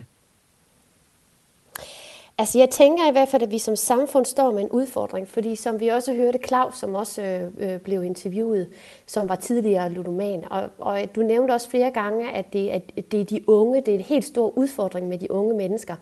[2.38, 5.56] Altså jeg tænker i hvert fald, at vi som samfund står med en udfordring, fordi
[5.56, 8.68] som vi også hørte Claus, som også øh, øh blev interviewet,
[9.06, 13.20] som var tidligere ludoman, og, og du nævnte også flere gange, at det, at det
[13.20, 15.96] er de unge, det er en helt stor udfordring med de unge mennesker.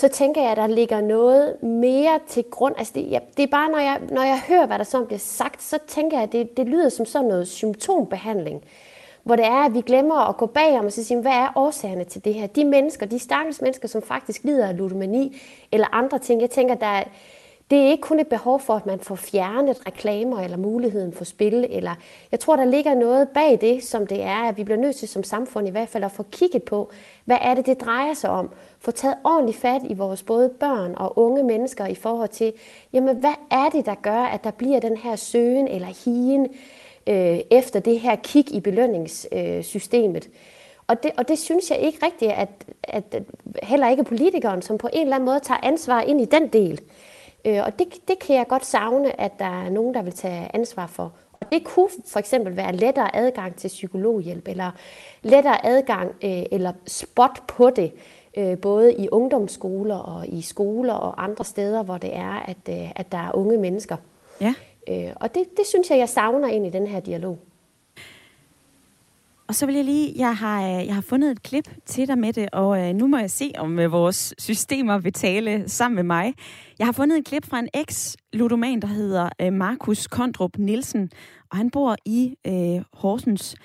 [0.00, 2.74] Så tænker jeg, at der ligger noget mere til grund.
[2.78, 5.18] Altså det, ja, det er bare, når jeg, når jeg hører, hvad der så bliver
[5.18, 8.64] sagt, så tænker jeg, at det, det lyder som sådan noget symptombehandling
[9.22, 12.04] hvor det er, at vi glemmer at gå bagom og så sige, hvad er årsagerne
[12.04, 12.46] til det her?
[12.46, 15.40] De mennesker, de stakkels mennesker, som faktisk lider af ludomani
[15.72, 17.04] eller andre ting, jeg tænker, der er,
[17.70, 21.24] det er ikke kun et behov for, at man får fjernet reklamer eller muligheden for
[21.24, 21.66] spil.
[21.70, 21.94] Eller,
[22.32, 25.08] jeg tror, der ligger noget bag det, som det er, at vi bliver nødt til
[25.08, 26.90] som samfund i hvert fald at få kigget på,
[27.24, 28.50] hvad er det, det drejer sig om.
[28.78, 32.52] Få taget ordentligt fat i vores både børn og unge mennesker i forhold til,
[32.92, 36.48] jamen hvad er det, der gør, at der bliver den her søgen eller higen
[37.06, 40.26] øh, efter det her kig i belønningssystemet.
[40.26, 40.32] Øh,
[40.86, 42.48] og det, og det synes jeg ikke rigtigt, at,
[42.82, 43.22] at
[43.62, 46.80] heller ikke politikeren, som på en eller anden måde tager ansvar ind i den del.
[47.44, 50.50] Øh, og det, det kan jeg godt savne, at der er nogen, der vil tage
[50.54, 51.12] ansvar for.
[51.32, 54.70] Og det kunne for eksempel være lettere adgang til psykologhjælp, eller
[55.22, 57.92] lettere adgang øh, eller spot på det,
[58.36, 62.90] øh, både i ungdomsskoler og i skoler og andre steder, hvor det er, at, øh,
[62.96, 63.96] at der er unge mennesker.
[64.40, 64.54] Ja.
[64.88, 67.38] Øh, og det, det synes jeg, jeg savner ind i den her dialog.
[69.50, 72.18] Og så vil jeg lige, jeg har, øh, jeg har fundet et klip til dig
[72.18, 75.96] med det, og øh, nu må jeg se, om øh, vores systemer vil tale sammen
[75.96, 76.34] med mig.
[76.78, 81.10] Jeg har fundet et klip fra en eks-ludoman, der hedder Markus Kondrup Nielsen,
[81.50, 83.56] og han bor i øh, Horsens.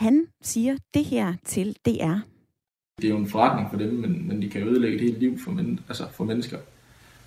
[0.00, 2.16] Han siger det her til DR.
[3.00, 5.38] Det er jo en forretning for dem, men, men de kan ødelægge et helt liv
[5.38, 6.58] for, men, altså for mennesker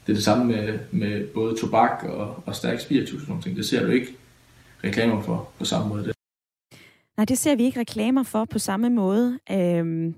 [0.07, 3.57] det er det samme med, med både tobak og, og stærk spiritus og sådan ting.
[3.57, 4.07] Det ser du ikke
[4.83, 6.16] reklamer for på samme måde.
[7.17, 9.39] Nej, det ser vi ikke reklamer for på samme måde.
[9.51, 10.15] Øhm,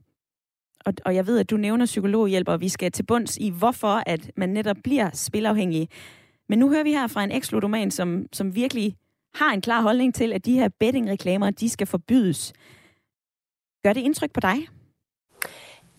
[0.86, 4.04] og, og jeg ved, at du nævner psykologhjælp, og vi skal til bunds i, hvorfor
[4.06, 5.90] at man netop bliver spilafhængig.
[6.50, 8.96] Men nu hører vi her fra en eksludoman, som, som virkelig
[9.36, 12.54] har en klar holdning til, at de her bettingreklamer, de skal forbydes.
[13.84, 14.68] Gør det indtryk på dig?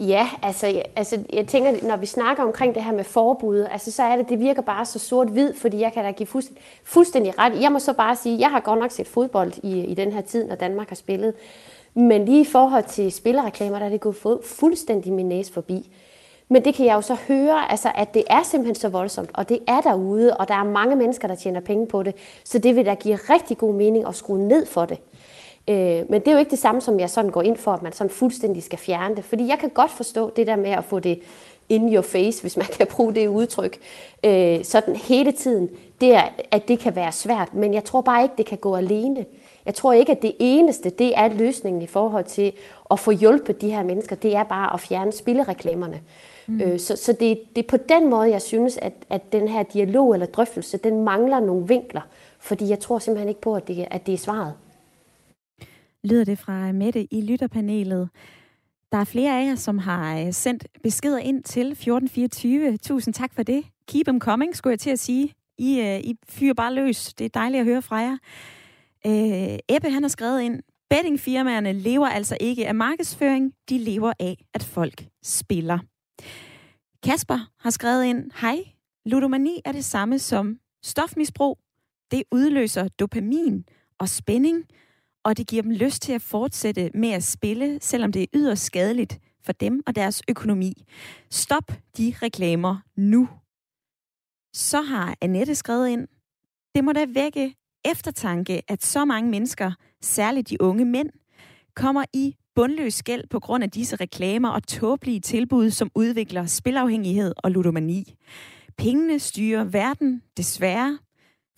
[0.01, 4.03] Ja, altså, altså jeg tænker, når vi snakker omkring det her med forbud, altså så
[4.03, 7.61] er det, det virker bare så sort-hvid, fordi jeg kan da give fuldstændig, fuldstændig ret.
[7.61, 10.21] Jeg må så bare sige, jeg har godt nok set fodbold i, i den her
[10.21, 11.35] tid, når Danmark har spillet.
[11.95, 15.91] Men lige i forhold til spillerreklamer, der er det gået fuldstændig min næse forbi.
[16.49, 19.49] Men det kan jeg jo så høre, altså, at det er simpelthen så voldsomt, og
[19.49, 22.15] det er derude, og der er mange mennesker, der tjener penge på det.
[22.45, 24.99] Så det vil da give rigtig god mening at skrue ned for det.
[25.69, 27.83] Øh, men det er jo ikke det samme, som jeg sådan går ind for, at
[27.83, 29.25] man sådan fuldstændig skal fjerne det.
[29.25, 31.23] Fordi jeg kan godt forstå det der med at få det
[31.69, 33.79] in your face, hvis man kan bruge det udtryk,
[34.25, 35.69] øh, sådan hele tiden,
[36.01, 37.55] det er, at det kan være svært.
[37.55, 39.25] Men jeg tror bare ikke, det kan gå alene.
[39.67, 42.53] Jeg tror ikke, at det eneste, det er løsningen i forhold til
[42.91, 46.01] at få hjulpet de her mennesker, det er bare at fjerne spillereklamerne.
[46.47, 46.61] Mm.
[46.61, 49.63] Øh, så så det, det er på den måde, jeg synes, at, at den her
[49.63, 52.01] dialog eller drøftelse, den mangler nogle vinkler.
[52.39, 54.53] Fordi jeg tror simpelthen ikke på, at det, at det er svaret
[56.05, 58.09] lyder det fra Mette i lytterpanelet.
[58.93, 62.77] Der er flere af jer, som har øh, sendt beskeder ind til 1424.
[62.77, 63.65] Tusind tak for det.
[63.89, 65.35] Keep them coming, skulle jeg til at sige.
[65.59, 67.15] I, øh, I fyrer bare løs.
[67.15, 68.17] Det er dejligt at høre fra jer.
[69.07, 74.45] Øh, Ebbe, han har skrevet ind, bettingfirmaerne lever altså ikke af markedsføring, de lever af,
[74.55, 75.79] at folk spiller.
[77.03, 78.65] Kasper har skrevet ind, hej,
[79.05, 81.59] ludomani er det samme som stofmisbrug.
[82.11, 83.65] Det udløser dopamin
[83.99, 84.65] og spænding,
[85.25, 88.65] og det giver dem lyst til at fortsætte med at spille, selvom det er yderst
[88.65, 90.73] skadeligt for dem og deres økonomi.
[91.31, 93.29] Stop de reklamer nu.
[94.55, 96.09] Så har Annette skrevet ind,
[96.75, 97.55] det må da vække
[97.85, 101.11] eftertanke, at så mange mennesker, særligt de unge mænd,
[101.75, 107.35] kommer i bundløs gæld på grund af disse reklamer og tåbelige tilbud, som udvikler spilafhængighed
[107.37, 108.15] og ludomani.
[108.79, 110.99] Pengene styrer verden, desværre.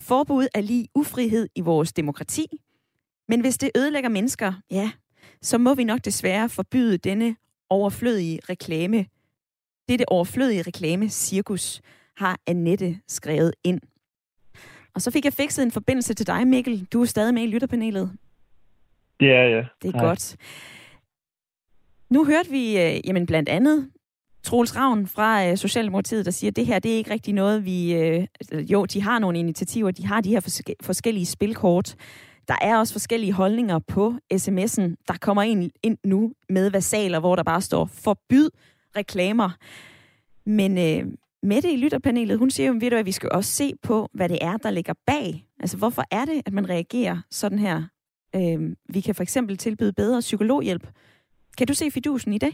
[0.01, 2.47] Forbud er lige ufrihed i vores demokrati.
[3.33, 4.91] Men hvis det ødelægger mennesker, ja,
[5.41, 7.35] så må vi nok desværre forbyde denne
[7.69, 9.05] overflødige reklame.
[9.89, 11.81] Dette overflødige reklame cirkus
[12.17, 13.81] har Annette skrevet ind.
[14.95, 16.87] Og så fik jeg fikset en forbindelse til dig, Mikkel.
[16.93, 18.11] Du er stadig med i lytterpanelet.
[19.19, 19.65] Det er jeg.
[19.81, 20.05] Det er Hej.
[20.07, 20.35] godt.
[22.09, 23.89] Nu hørte vi øh, jamen blandt andet
[24.43, 27.65] Troels Ravn fra øh, Socialdemokratiet, der siger, at det her det er ikke rigtig noget,
[27.65, 27.93] vi...
[27.93, 31.95] Øh, jo, de har nogle initiativer, de har de her forske- forskellige spilkort.
[32.47, 34.95] Der er også forskellige holdninger på sms'en.
[35.07, 38.49] Der kommer en ind nu med vasaler, hvor der bare står, forbyd
[38.95, 39.49] reklamer.
[40.45, 43.73] Men øh, Mette i lytterpanelet, hun siger jo, ved du, at vi skal også se
[43.83, 45.45] på, hvad det er, der ligger bag.
[45.59, 47.83] Altså, hvorfor er det, at man reagerer sådan her?
[48.35, 50.87] Øh, vi kan for eksempel tilbyde bedre psykologhjælp.
[51.57, 52.53] Kan du se fidusen i det?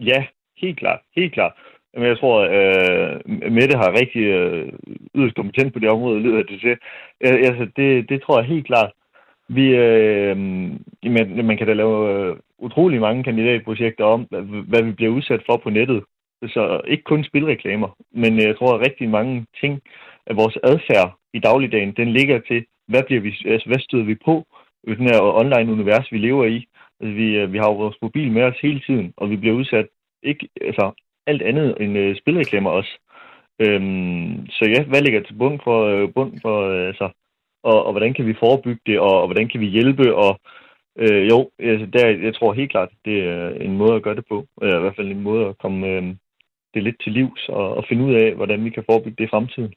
[0.00, 0.26] Ja,
[0.56, 1.00] helt klart.
[1.16, 1.52] Helt klart.
[1.96, 2.52] Men jeg tror, at
[3.26, 4.72] øh, Mette har rigtig øh,
[5.14, 6.76] yderst kompetent på det område, lyder det til.
[7.24, 8.92] Øh, altså, det, det tror jeg helt klart.
[9.48, 10.36] Vi, øh,
[11.16, 14.20] man, man kan da lave øh, utrolig mange kandidatprojekter om,
[14.68, 16.02] hvad vi bliver udsat for på nettet.
[16.42, 19.80] Så ikke kun spilreklamer, men jeg tror, at rigtig mange ting
[20.26, 24.14] af vores adfærd i dagligdagen, den ligger til, hvad, bliver vi, altså, hvad støder vi
[24.24, 24.44] på
[24.88, 26.66] i den her online-univers, vi lever i.
[27.00, 29.54] Altså, vi, øh, vi har jo vores mobil med os hele tiden, og vi bliver
[29.54, 29.86] udsat
[30.22, 30.92] ikke, altså,
[31.26, 32.92] alt andet end øh, spilreklamer også.
[33.58, 37.10] Øhm, så ja, hvad ligger til bund for, øh, bund for øh, altså,
[37.62, 40.40] og, og hvordan kan vi forebygge det, og, og hvordan kan vi hjælpe, og
[40.98, 44.26] øh, jo, altså, der, jeg tror helt klart, det er en måde at gøre det
[44.28, 46.02] på, eller i hvert fald en måde at komme øh,
[46.74, 49.32] det lidt til livs, og, og finde ud af, hvordan vi kan forebygge det i
[49.34, 49.72] fremtiden.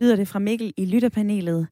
[0.00, 1.68] Lyder det fra Mikkel i lytterpanelet.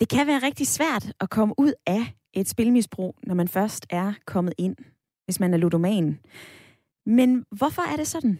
[0.00, 4.12] Det kan være rigtig svært at komme ud af et spilmisbrug, når man først er
[4.26, 4.76] kommet ind,
[5.24, 6.18] hvis man er ludoman.
[7.06, 8.38] Men hvorfor er det sådan?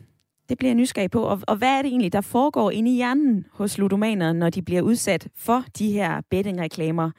[0.49, 1.23] Det bliver jeg nysgerrig på.
[1.23, 4.63] Og, og hvad er det egentlig, der foregår inde i hjernen hos ludomaner, når de
[4.63, 7.11] bliver udsat for de her bettingreklamer?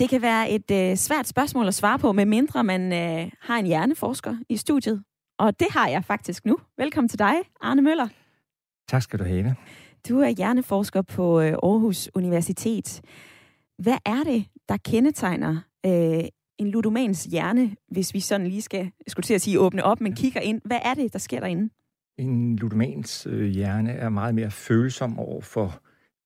[0.00, 3.66] Det kan være et øh, svært spørgsmål at svare på, medmindre man øh, har en
[3.66, 5.02] hjerneforsker i studiet.
[5.38, 6.58] Og det har jeg faktisk nu.
[6.78, 8.08] Velkommen til dig, Arne Møller.
[8.88, 9.56] Tak skal du have.
[10.08, 13.00] Du er hjerneforsker på øh, Aarhus Universitet.
[13.78, 16.24] Hvad er det, der kendetegner øh,
[16.58, 20.14] en ludomans hjerne, hvis vi sådan lige skal, skulle til at sige, åbne op, men
[20.14, 20.60] kigger ind?
[20.64, 21.70] Hvad er det, der sker derinde?
[22.18, 25.82] En ludomans øh, hjerne er meget mere følsom over for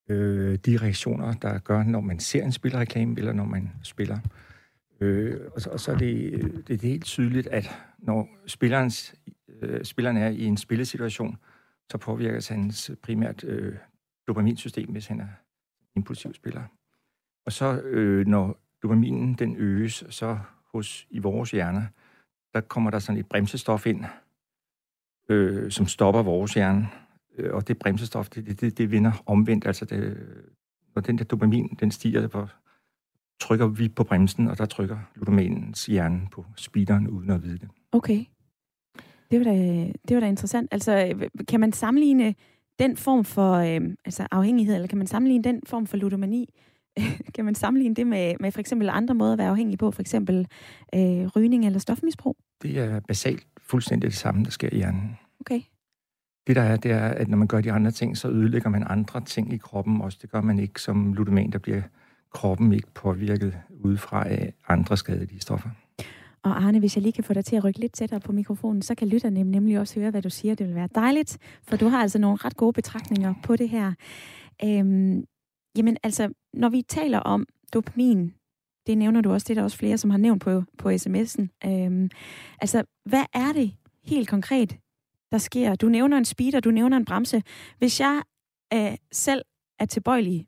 [0.09, 4.19] øh, de reaktioner, der gør, når man ser en spilreklame, eller når man spiller.
[5.01, 6.33] Øh, og, så, og så er det,
[6.69, 9.15] det er helt tydeligt, at når spillerens,
[9.63, 11.37] øh, spilleren er i en spillesituation,
[11.91, 13.75] så påvirkes hans primært øh,
[14.29, 15.29] dopaminsystem, hvis han er
[15.97, 16.63] impulsiv spiller.
[17.47, 20.39] Og så øh, når dopaminen den øges, så
[20.75, 21.89] hos i vores hjerne,
[22.55, 24.05] der kommer der sådan et bremsestof ind,
[25.29, 26.89] øh, som stopper vores hjerne.
[27.39, 29.67] Øh, og det bremsestof, det, det, det vinder omvendt.
[29.67, 30.27] Altså det,
[30.95, 32.47] når den der dopamin, den stiger, på,
[33.41, 37.69] trykker vi på bremsen, og der trykker ludomanens hjerne på speederen, uden at vide det.
[37.93, 38.25] Okay.
[39.31, 40.69] Det var da, det var da interessant.
[40.71, 41.15] Altså,
[41.49, 42.35] kan man sammenligne
[42.79, 46.55] den form for øh, altså afhængighed, eller kan man sammenligne den form for ludomani,
[47.35, 50.01] kan man sammenligne det med, med for eksempel andre måder at være afhængig på, for
[50.01, 50.47] eksempel
[50.95, 52.37] øh, rygning eller stofmisbrug?
[52.63, 55.19] Det er basalt fuldstændig det samme, der sker i hjernen.
[55.41, 55.61] Okay.
[56.47, 58.85] Det der er, det er, at når man gør de andre ting, så ødelægger man
[58.87, 60.19] andre ting i kroppen også.
[60.23, 61.83] Det gør man ikke som ludoman, der bliver
[62.33, 65.71] kroppen ikke påvirket udefra af andre skadelige stoffer.
[66.43, 68.83] Og Arne, hvis jeg lige kan få dig til at rykke lidt tættere på mikrofonen,
[68.83, 70.55] så kan lytterne nemlig også høre, hvad du siger.
[70.55, 73.93] Det vil være dejligt, for du har altså nogle ret gode betragtninger på det her.
[74.65, 75.25] Øhm,
[75.77, 78.35] jamen altså, når vi taler om dopamin,
[78.87, 81.47] det nævner du også, det er der også flere, som har nævnt på, på sms'en.
[81.67, 82.11] Øhm,
[82.61, 83.73] altså, hvad er det
[84.05, 84.77] helt konkret,
[85.33, 85.75] der sker?
[85.75, 87.43] Du nævner en speeder, du nævner en bremse.
[87.79, 88.23] Hvis jeg
[88.75, 89.43] øh, selv
[89.79, 90.47] er tilbøjelig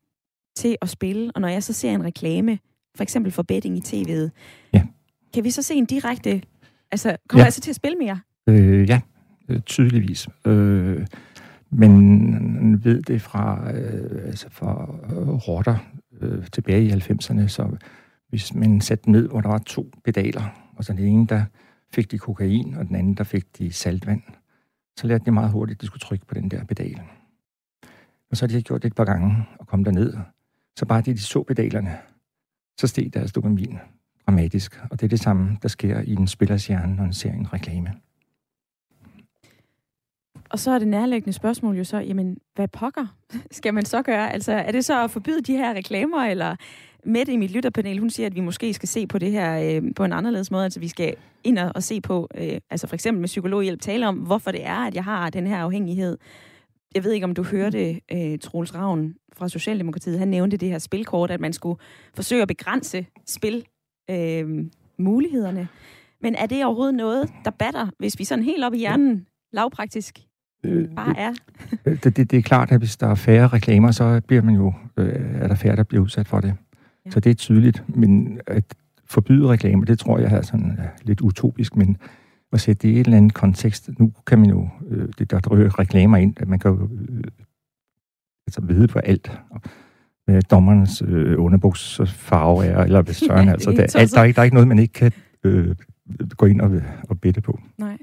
[0.57, 2.59] til at spille, og når jeg så ser en reklame,
[2.97, 4.31] for eksempel for betting i tv'et,
[4.73, 4.87] ja.
[5.35, 6.43] kan vi så se en direkte...
[6.91, 7.45] Altså, kommer ja.
[7.45, 8.20] jeg så til at spille mere?
[8.47, 9.01] Øh, ja,
[9.49, 10.29] øh, tydeligvis.
[10.47, 11.07] Øh,
[11.73, 15.77] men ved det fra, øh, altså fra øh, rotter
[16.20, 17.77] øh, tilbage i 90'erne, så
[18.29, 21.45] hvis man satte ned, hvor der var to pedaler, og så den ene, der
[21.91, 24.23] fik de kokain, og den anden, der fik de saltvand,
[24.97, 27.01] så lærte de meget hurtigt, at de skulle trykke på den der pedal.
[28.31, 30.14] Og så har de gjort det et par gange og kom derned.
[30.77, 31.99] Så bare de, de så pedalerne,
[32.81, 33.79] så steg deres dopamin
[34.27, 34.81] dramatisk.
[34.91, 37.53] Og det er det samme, der sker i en spillers hjerne, når man ser en
[37.53, 37.95] reklame.
[40.53, 43.07] Og så er det nærliggende spørgsmål jo så, jamen, hvad pokker
[43.50, 44.32] skal man så gøre?
[44.32, 46.57] Altså, er det så at forbyde de her reklamer, eller
[47.05, 49.82] Mette i mit lytterpanel, hun siger, at vi måske skal se på det her øh,
[49.96, 50.64] på en anderledes måde.
[50.64, 54.09] Altså, vi skal ind og, og se på, øh, altså for eksempel med psykologhjælp, tale
[54.09, 56.18] om, hvorfor det er, at jeg har den her afhængighed.
[56.94, 60.18] Jeg ved ikke, om du hørte øh, Troels Ravn fra Socialdemokratiet.
[60.18, 61.80] Han nævnte det her spilkort, at man skulle
[62.14, 63.64] forsøge at begrænse spil
[64.11, 64.64] øh,
[64.98, 65.68] mulighederne.
[66.20, 70.18] Men er det overhovedet noget, der batter, hvis vi sådan helt op i hjernen, lavpraktisk,
[70.64, 71.32] Øh, bare er?
[71.84, 74.74] det, det, det er klart, at hvis der er færre reklamer, så bliver man jo,
[74.96, 76.54] øh, er der færre, der bliver udsat for det.
[77.06, 77.10] Ja.
[77.10, 77.84] Så det er tydeligt.
[77.88, 78.64] Men at
[79.04, 81.96] forbyde reklamer, det tror jeg er sådan er lidt utopisk, men
[82.52, 83.90] at sætte det i et eller andet kontekst.
[83.98, 87.24] Nu kan man jo, øh, det der drøger reklamer ind, at man kan jo øh,
[88.46, 89.40] altså vide på alt.
[90.26, 93.70] Med dommernes øh, underbuks farve er, eller hvad søren, ja, altså.
[93.70, 95.12] Der, alt, der, er ikke, der er ikke noget, man ikke kan
[95.44, 95.76] øh,
[96.36, 97.60] gå ind og, og bette på.
[97.78, 97.98] Nej.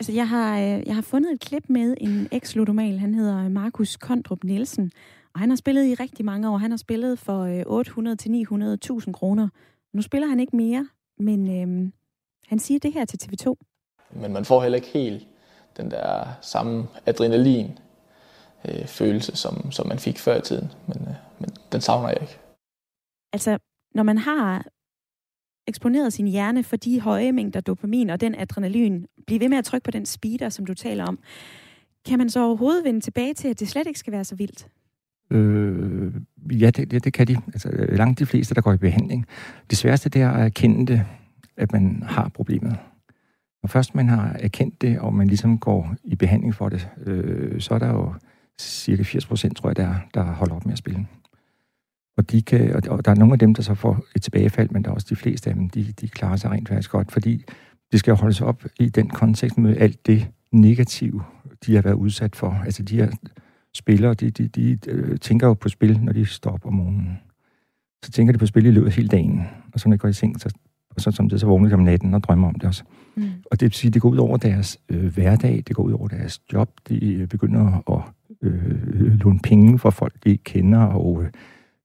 [0.00, 2.98] Altså, jeg har, øh, jeg har fundet et klip med en eks-ludomal.
[2.98, 4.92] Han hedder Markus Kondrup Nielsen.
[5.34, 6.56] Og han har spillet i rigtig mange år.
[6.56, 9.48] Han har spillet for 800 øh, til 900.000 kroner.
[9.92, 10.88] Nu spiller han ikke mere,
[11.18, 11.92] men øhm,
[12.46, 13.54] han siger det her til TV2.
[14.10, 15.28] Men man får heller ikke helt
[15.76, 17.78] den der samme adrenalin
[18.68, 20.72] øh, følelse, som, som man fik før i tiden.
[20.86, 22.38] Men, øh, men den savner jeg ikke.
[23.32, 23.58] Altså,
[23.94, 24.66] når man har
[25.70, 29.64] eksponeret sin hjerne for de høje mængder dopamin og den adrenalin, blive ved med at
[29.64, 31.18] trykke på den speeder, som du taler om,
[32.06, 34.68] kan man så overhovedet vende tilbage til, at det slet ikke skal være så vildt?
[35.30, 36.12] Øh,
[36.60, 37.36] ja, det, det, det kan de.
[37.46, 39.26] Altså, langt de fleste, der går i behandling.
[39.70, 41.04] Det sværeste, det er at erkende det,
[41.56, 42.76] at man har problemet.
[43.62, 47.60] Når først man har erkendt det, og man ligesom går i behandling for det, øh,
[47.60, 48.14] så er der jo
[48.60, 51.06] cirka 80 procent, tror jeg, der, der holder op med at spille.
[52.20, 54.84] Og, de kan, og der er nogle af dem, der så får et tilbagefald, men
[54.84, 57.44] der er også de fleste af dem, de, de klarer sig rent faktisk godt, fordi
[57.92, 61.22] det skal holdes op i den kontekst med alt det negative,
[61.66, 62.62] de har været udsat for.
[62.64, 63.10] Altså de her
[63.74, 66.72] spillere, de, de, de, de øh, tænker jo på spil, når de står op om
[66.72, 67.18] morgenen.
[68.04, 69.42] Så tænker de på spil i løbet af hele dagen,
[69.72, 70.54] og så når de går i seng, så,
[70.90, 72.84] og så som det så vågner de om natten og drømmer om det også.
[73.16, 73.22] Mm.
[73.50, 76.08] Og det vil sige, det går ud over deres øh, hverdag, det går ud over
[76.08, 78.02] deres job, de øh, begynder at
[78.42, 81.30] øh, låne penge for folk, de ikke kender, og øh,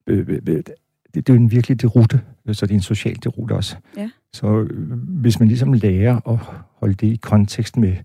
[0.08, 0.70] øh, øh, det,
[1.16, 3.78] det er jo en virkelig derute, så det er en social derute også.
[3.97, 4.10] Ja.
[4.34, 6.38] Så øh, hvis man ligesom lærer at
[6.76, 7.95] holde det i kontekst med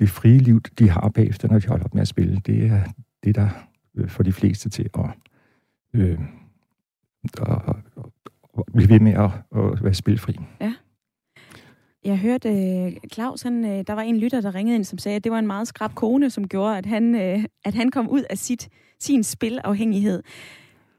[0.00, 2.80] det frie liv, de har bagefter, når de holder op med at spille, det er
[3.24, 3.48] det, der
[3.94, 5.10] øh, får de fleste til at,
[5.94, 6.18] øh,
[7.24, 7.76] at,
[8.58, 10.36] at, blive ved med at, at være spilfri.
[10.60, 10.74] Ja.
[12.04, 15.32] Jeg hørte Claus, han, der var en lytter, der ringede ind, som sagde, at det
[15.32, 17.14] var en meget skrab kone, som gjorde, at han,
[17.64, 18.68] at han kom ud af sit,
[19.00, 20.22] sin spilafhængighed.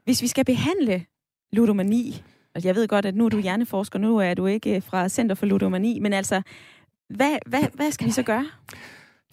[0.08, 1.04] Hvis vi skal behandle
[1.52, 2.22] ludomani,
[2.54, 5.34] altså jeg ved godt, at nu er du hjerneforsker, nu er du ikke fra Center
[5.34, 6.42] for Ludomani, men altså,
[7.08, 8.46] hvad, hvad, hvad skal vi så gøre?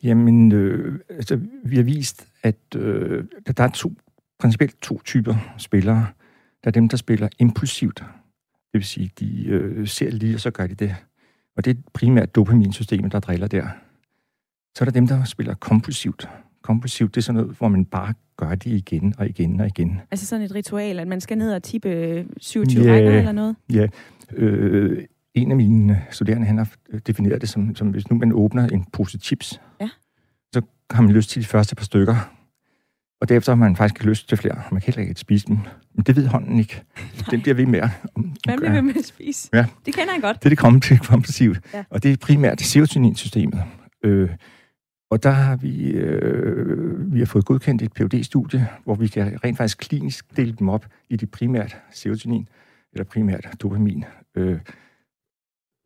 [0.03, 3.23] Jamen, øh, altså, vi har vist, at øh,
[3.57, 3.93] der er to,
[4.39, 6.07] principielt to typer spillere.
[6.63, 7.99] Der er dem, der spiller impulsivt.
[8.73, 10.95] Det vil sige, de øh, ser lige, og så gør de det.
[11.57, 13.67] Og det er primært dopaminsystemet, der driller der.
[14.77, 16.29] Så er der dem, der spiller kompulsivt.
[16.65, 20.01] Kompulsivt, det er sådan noget, hvor man bare gør det igen og igen og igen.
[20.11, 23.55] Altså sådan et ritual, at man skal ned og tippe 27 ja, rækker eller noget?
[23.73, 23.87] Ja.
[24.33, 25.03] Øh,
[25.33, 26.69] en af mine studerende, han har
[27.07, 29.89] defineret det som, som hvis nu man åbner en pose chips, ja.
[30.53, 30.61] så
[30.91, 32.15] har man lyst til de første par stykker.
[33.21, 34.61] Og derefter har man faktisk lyst til flere.
[34.71, 35.57] Man kan heller ikke spise dem.
[35.93, 36.81] Men det ved hånden ikke.
[36.95, 37.27] Nej.
[37.31, 37.89] Den bliver ved med at...
[38.45, 39.49] Hvem bliver ved med at spise?
[39.53, 39.65] Ja.
[39.85, 40.37] Det kender jeg godt.
[40.43, 41.59] Det er det kompulsivt.
[41.73, 41.83] Ja.
[41.89, 43.63] Og det er primært serotoninsystemet.
[44.03, 44.29] Øh,
[45.09, 49.39] og der har vi, øh, vi har fået godkendt et phd studie hvor vi kan
[49.43, 52.49] rent faktisk klinisk dele dem op i de primært serotonin,
[52.93, 54.59] eller primært dopamin, øh,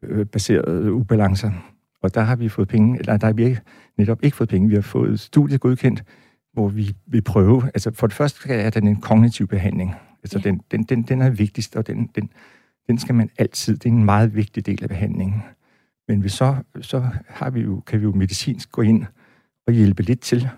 [0.04, 1.52] øh, baserede ubalancer.
[2.02, 3.62] Og der har vi fået penge, eller der har vi ikke,
[3.98, 4.70] netop ikke fået penge.
[4.70, 6.04] Vi har fået studiet godkendt,
[6.54, 9.96] hvor vi vil prøve, altså for det første er den en kognitiv behandling.
[10.24, 10.50] Altså ja.
[10.50, 12.30] den, den, den, den er vigtigst, og den, den,
[12.88, 15.44] den skal man altid, det er en meget vigtig del af behandlingen.
[16.10, 19.06] Men vi så, så har vi jo, kan vi jo medicinsk gå ind
[19.68, 20.50] og hjælpe lidt til.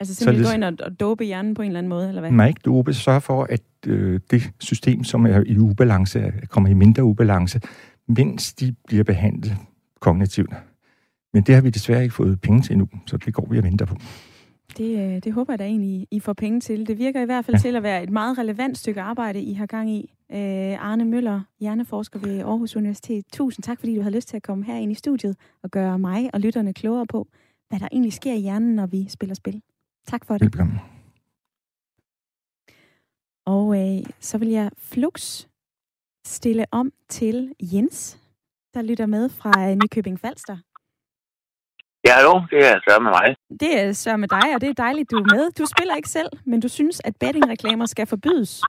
[0.00, 2.30] Altså simpelthen gå ind og, og dope hjernen på en eller anden måde, eller hvad?
[2.30, 2.94] Nej, ikke dope.
[2.94, 7.60] Sørge for, at øh, det system, som er i ubalance, kommer i mindre ubalance,
[8.06, 9.56] mens de bliver behandlet
[10.00, 10.52] kognitivt.
[11.32, 13.64] Men det har vi desværre ikke fået penge til endnu, så det går vi og
[13.64, 13.96] venter på.
[14.78, 16.86] Det, øh, det håber jeg da egentlig, I får penge til.
[16.86, 17.60] Det virker i hvert fald ja.
[17.60, 20.14] til at være et meget relevant stykke arbejde, I har gang i.
[20.32, 23.24] Øh, Arne Møller, hjerneforsker ved Aarhus Universitet.
[23.32, 25.98] Tusind tak, fordi du har lyst til at komme her ind i studiet og gøre
[25.98, 27.28] mig og lytterne klogere på,
[27.68, 29.62] hvad der egentlig sker i hjernen, når vi spiller spil.
[30.06, 30.42] Tak for det.
[30.44, 30.78] Velkommen.
[33.46, 35.46] Og øh, så vil jeg flux
[36.26, 38.18] stille om til Jens,
[38.74, 40.56] der lytter med fra øh, Nykøbing Falster.
[42.06, 43.36] Ja, hallo, det er så med mig.
[43.60, 45.50] Det er så med dig, og det er dejligt, du er med.
[45.50, 48.62] Du spiller ikke selv, men du synes, at bettingreklamer skal forbydes.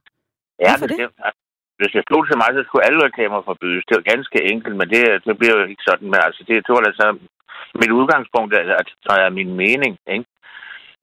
[0.60, 1.00] Ja, Hvorfor det?
[1.80, 3.86] Hvis jeg stod til mig, så skulle alle reklamer forbydes.
[3.86, 6.08] Det er ganske enkelt, men det, det bliver jo ikke sådan.
[6.12, 7.06] Men altså, det er to, altså,
[7.82, 8.90] mit udgangspunkt, er, at
[9.26, 9.94] er min mening.
[10.16, 10.26] Ikke?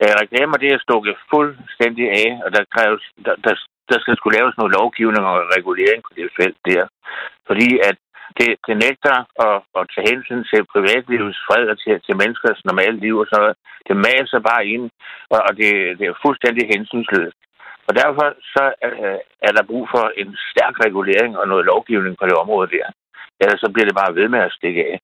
[0.02, 3.54] Øh, reklamer, det er stukket fuldstændig af, og der kræves, der, der,
[3.90, 6.84] der skal skulle laves noget lovgivning og regulering på det felt der.
[7.48, 7.96] Fordi at
[8.38, 9.16] det, det nægter
[9.46, 13.42] at, at tage hensyn til privatlivets fred og til, til menneskers normale liv og sådan
[13.42, 13.56] noget.
[13.88, 14.84] Det maser bare ind,
[15.34, 17.40] og, og det, det er fuldstændig hensynsløst.
[17.88, 22.24] Og derfor så øh, er der brug for en stærk regulering og noget lovgivning på
[22.26, 22.86] det område der.
[23.40, 24.96] Ellers så bliver det bare ved med at stikke af.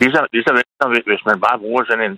[0.00, 2.16] Ligesom, ligesom, ligesom hvis man bare bruger sådan en,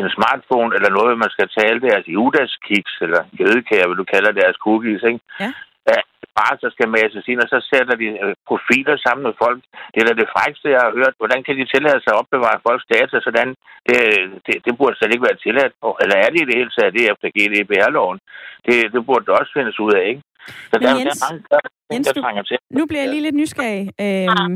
[0.00, 4.56] en smartphone eller noget, man skal tale deres judaskiks eller jødekager, hvad du kalder deres
[4.64, 5.20] cookies, ikke?
[5.40, 5.50] Ja.
[5.90, 5.98] Ja,
[6.40, 9.60] bare så skal mases ind, og så sætter de øh, profiler sammen med folk.
[9.92, 11.14] Det er da det frækste, jeg har hørt.
[11.20, 13.48] Hvordan kan de tillade sig at opbevare folks data sådan?
[13.88, 14.00] Det,
[14.46, 15.72] det, det burde slet ikke være tilladt.
[16.02, 18.18] Eller er det i det hele taget det efter GDPR-loven?
[18.66, 20.22] Det, det burde det også findes ud af, ikke?
[20.70, 21.60] Så Men der, Jens, der er mange, der,
[21.92, 22.56] Jens, der trænger til.
[22.78, 23.84] Nu bliver jeg lige lidt nysgerrig.
[24.04, 24.54] Øhm,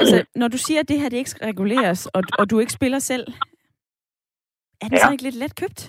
[0.00, 2.72] altså, når du siger, at det her det ikke skal reguleres, og, og du ikke
[2.72, 3.26] spiller selv,
[4.82, 5.04] er den Ja.
[5.06, 5.80] så ikke lidt let købt?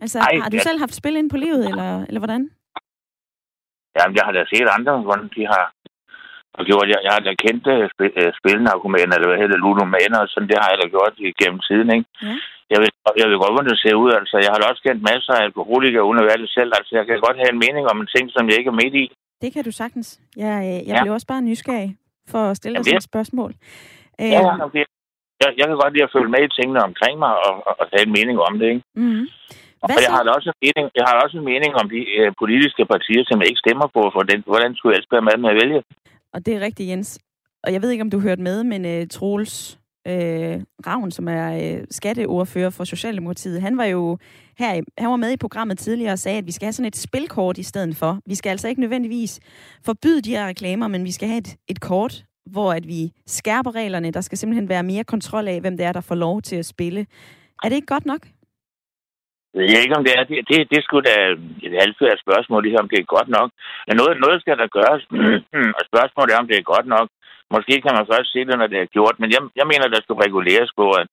[0.00, 0.62] Altså, Ej, har du ja.
[0.62, 2.50] selv haft spil ind på livet, eller, eller hvordan?
[3.98, 5.64] Jamen, jeg har da set andre, hvordan de har
[6.58, 6.86] og gjort.
[6.92, 10.48] Jeg, jeg har da kendt uh, spil, uh, spilnarkomaner, eller hvad hedder ludomaner, og sådan,
[10.50, 12.08] det har jeg da gjort igennem tiden, ikke?
[12.28, 12.34] Ja.
[12.72, 12.90] Jeg ved,
[13.20, 14.34] jeg ved godt, hvordan det ser ud, altså.
[14.44, 16.70] Jeg har da også kendt masser af alkoholikere, uden at være det selv.
[16.78, 18.94] Altså, jeg kan godt have en mening om en ting, som jeg ikke er midt
[19.02, 19.04] i.
[19.42, 20.08] Det kan du sagtens.
[20.44, 21.02] Jeg, øh, jeg Ja.
[21.02, 21.90] blev også bare nysgerrig
[22.32, 23.50] for at stille dig sådan et spørgsmål.
[24.18, 24.84] Ja, okay.
[25.42, 27.86] jeg, jeg kan godt lide at følge med i tingene omkring mig, og, og, og
[27.92, 28.82] have en mening om det, ikke?
[29.78, 29.82] Mhm.
[29.82, 32.28] Og Hvad jeg har, også en mening, jeg har også en mening om de øh,
[32.42, 35.50] politiske partier, som jeg ikke stemmer på, for den, hvordan skulle jeg ellers være med,
[35.52, 35.80] at vælge?
[36.34, 37.10] Og det er rigtigt, Jens.
[37.64, 40.56] Og jeg ved ikke, om du hørte med, men uh, Troels uh,
[40.88, 44.18] Ravn, som er uh, skatteordfører for Socialdemokratiet, han var jo
[44.58, 46.86] her, i- han var med i programmet tidligere og sagde, at vi skal have sådan
[46.88, 48.18] et spilkort i stedet for.
[48.26, 49.40] Vi skal altså ikke nødvendigvis
[49.84, 53.74] forbyde de her reklamer, men vi skal have et, et kort, hvor at vi skærper
[53.74, 54.10] reglerne.
[54.10, 56.66] Der skal simpelthen være mere kontrol af, hvem det er, der får lov til at
[56.66, 57.06] spille.
[57.64, 58.26] Er det ikke godt nok?
[59.56, 60.24] Jeg ikke, om det er.
[60.30, 61.16] Det, det, det skulle da
[61.66, 63.48] et halvfærdigt spørgsmål, lige om det er godt nok.
[63.86, 65.02] Men noget, noget skal der gøres,
[65.78, 67.08] og spørgsmålet er, om det er godt nok.
[67.54, 70.00] Måske kan man først se det, når det er gjort, men jeg, jeg mener, der
[70.02, 71.06] skulle reguleres på at,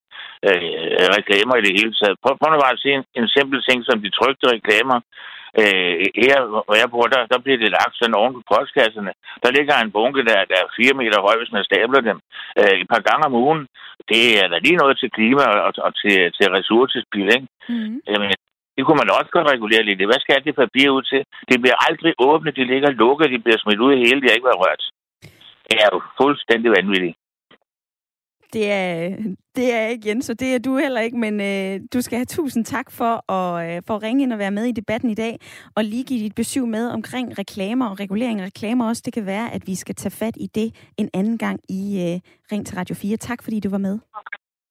[0.48, 2.18] øh, reklamer i det hele taget.
[2.24, 4.98] Prøv, prøv nu bare at se en, en simpel ting som de trygte reklamer.
[5.62, 5.94] Øh,
[6.26, 9.14] her, hvor jeg bor, der, der bliver det lagt sådan oven på postkasserne.
[9.44, 12.18] Der ligger en bunke, der, der er fire meter høj, hvis man stabler dem
[12.60, 13.62] øh, et par gange om ugen.
[14.12, 17.48] Det er da lige noget til klima og, og til, til ressourcespil, ikke?
[17.70, 18.00] Mm-hmm.
[18.12, 18.30] Jamen,
[18.76, 20.10] det kunne man også godt regulere lidt.
[20.12, 21.22] Hvad skal det papir ud til?
[21.50, 24.38] Det bliver aldrig åbnet, det ligger lukket, de bliver smidt ud i hele, de har
[24.38, 24.84] ikke været rørt.
[25.68, 27.16] Det er jo fuldstændig vanvittigt.
[28.54, 29.18] Det er,
[29.56, 32.26] det er ikke Jens, og det er du heller ikke, men øh, du skal have
[32.26, 35.16] tusind tak for at, øh, for at ringe ind og være med i debatten i
[35.16, 35.40] dag,
[35.76, 39.02] og lige give dit besøg med omkring reklamer og regulering af reklamer også.
[39.06, 42.20] Det kan være, at vi skal tage fat i det en anden gang i øh,
[42.52, 43.18] Ring til Radio 4.
[43.18, 44.00] Tak fordi du var med.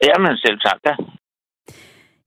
[0.05, 0.95] Jamen, selv tak da.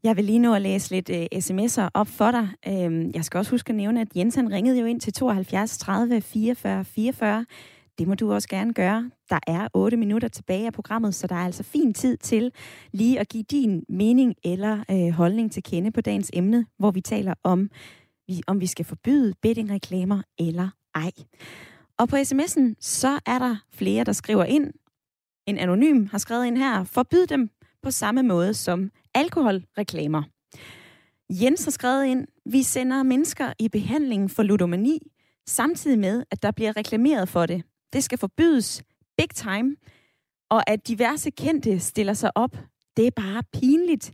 [0.03, 2.47] Jeg vil lige nå at læse lidt øh, sms'er op for dig.
[2.68, 5.78] Øhm, jeg skal også huske at nævne, at Jens han ringede jo ind til 72
[5.78, 7.45] 30 44 44.
[7.97, 9.11] Det må du også gerne gøre.
[9.29, 12.51] Der er 8 minutter tilbage af programmet, så der er altså fin tid til
[12.91, 17.01] lige at give din mening eller øh, holdning til kende på dagens emne, hvor vi
[17.01, 17.69] taler om,
[18.27, 21.11] vi, om vi skal forbyde bettingreklamer eller ej.
[21.99, 24.73] Og på sms'en, så er der flere, der skriver ind.
[25.47, 27.49] En anonym har skrevet ind her, forbyd dem
[27.83, 30.23] på samme måde som alkoholreklamer.
[31.29, 34.99] Jens har skrevet ind, vi sender mennesker i behandling for ludomani,
[35.47, 37.63] samtidig med, at der bliver reklameret for det.
[37.93, 38.83] Det skal forbydes
[39.17, 39.75] big time,
[40.49, 42.57] og at diverse kendte stiller sig op,
[42.97, 44.11] det er bare pinligt,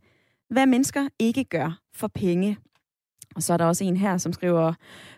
[0.49, 2.57] hvad mennesker ikke gør for penge.
[3.35, 4.73] Og så er der også en her, som skriver,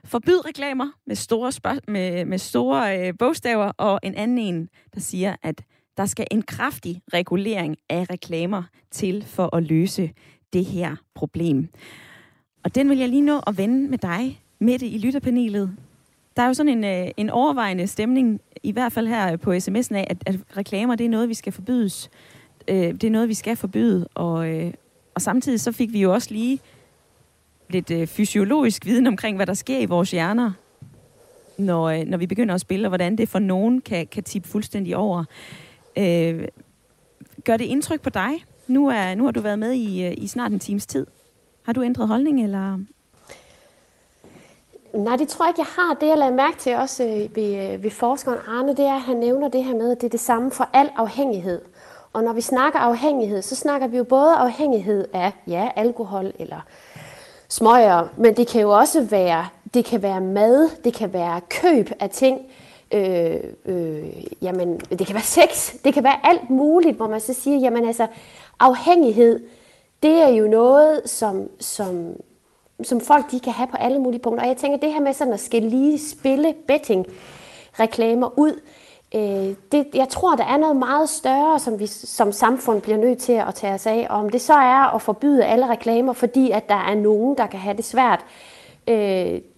[0.06, 5.00] forbyd reklamer med store, spørg- med, med store øh, bogstaver, og en anden en, der
[5.00, 5.64] siger, at
[5.98, 10.12] der skal en kraftig regulering af reklamer til for at løse
[10.54, 11.70] det her problem.
[12.64, 15.78] Og den vil jeg lige nå at vende med dig, Mette, i lytterpanelet.
[16.36, 19.96] Der er jo sådan en, øh, en overvejende stemning, i hvert fald her på sms'en
[19.96, 22.10] af, at, at reklamer det er noget, vi skal forbydes.
[22.68, 24.08] øh, det er noget, vi skal forbyde.
[24.16, 24.74] Og, øh,
[25.16, 26.60] og samtidig så fik vi jo også lige
[27.70, 30.52] lidt øh, fysiologisk viden omkring, hvad der sker i vores hjerner,
[31.58, 34.48] når, øh, når vi begynder at spille, og hvordan det for nogen kan, kan tippe
[34.50, 35.24] fuldstændig over.
[35.98, 36.48] Øh,
[37.44, 38.32] gør det indtryk på dig?
[38.68, 41.08] Nu, er, nu har du været med i, øh, i snart en times tid.
[41.64, 42.80] Har du ændret holdning, eller
[44.94, 45.94] Nej, det tror jeg ikke, jeg har.
[45.94, 49.02] Det, jeg lagde mærke til også øh, ved, øh, ved forskeren Arne, det er, at
[49.02, 51.62] han nævner det her med, at det er det samme for al afhængighed.
[52.14, 56.60] Og når vi snakker afhængighed, så snakker vi jo både afhængighed af, ja, alkohol eller
[57.50, 61.92] smøger, men det kan jo også være, det kan være mad, det kan være køb
[62.00, 62.40] af ting,
[62.92, 63.36] øh,
[63.66, 64.04] øh,
[64.42, 67.86] jamen, det kan være sex, det kan være alt muligt, hvor man så siger, jamen
[67.86, 68.08] altså,
[68.60, 69.40] afhængighed,
[70.04, 72.16] det er jo noget, som, som,
[72.84, 74.44] som folk de kan have på alle mulige punkter.
[74.44, 77.06] Og jeg tænker, det her med sådan at skal lige spille betting
[77.80, 78.60] reklamer ud,
[79.16, 83.20] øh, det, jeg tror, der er noget meget større, som vi som samfund bliver nødt
[83.20, 84.08] til at tage os af.
[84.10, 87.60] Om det så er at forbyde alle reklamer, fordi at der er nogen, der kan
[87.60, 88.26] have det svært.
[88.88, 88.96] Øh,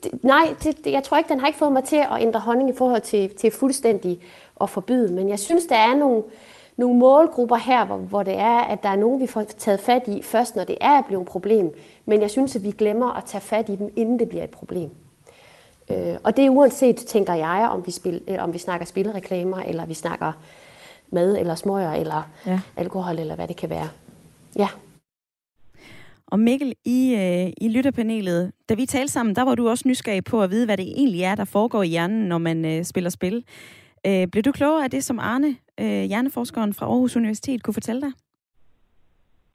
[0.03, 2.69] det, nej, det, jeg tror ikke, den har ikke fået mig til at ændre holdning
[2.69, 4.19] i forhold til, til fuldstændig
[4.61, 5.13] at forbyde.
[5.13, 6.23] Men jeg synes, der er nogle,
[6.77, 10.07] nogle målgrupper her, hvor, hvor det er, at der er nogen, vi får taget fat
[10.07, 11.73] i først, når det er blevet et problem.
[12.05, 14.49] Men jeg synes, at vi glemmer at tage fat i dem, inden det bliver et
[14.49, 14.89] problem.
[15.91, 19.57] Øh, og det er uanset, tænker jeg, om vi, spil, øh, om vi snakker spilreklamer,
[19.57, 20.31] eller vi snakker
[21.11, 22.59] mad, eller smøger, eller ja.
[22.77, 23.89] alkohol, eller hvad det kan være.
[24.55, 24.67] Ja.
[26.27, 30.23] Og Mikkel, i, øh, i lytterpanelet, da vi talte sammen, der var du også nysgerrig
[30.23, 33.09] på at vide, hvad det egentlig er, der foregår i hjernen, når man øh, spiller
[33.09, 33.43] spil.
[34.07, 38.01] Øh, blev du klogere af det, som Arne, øh, hjerneforskeren fra Aarhus Universitet, kunne fortælle
[38.01, 38.11] dig?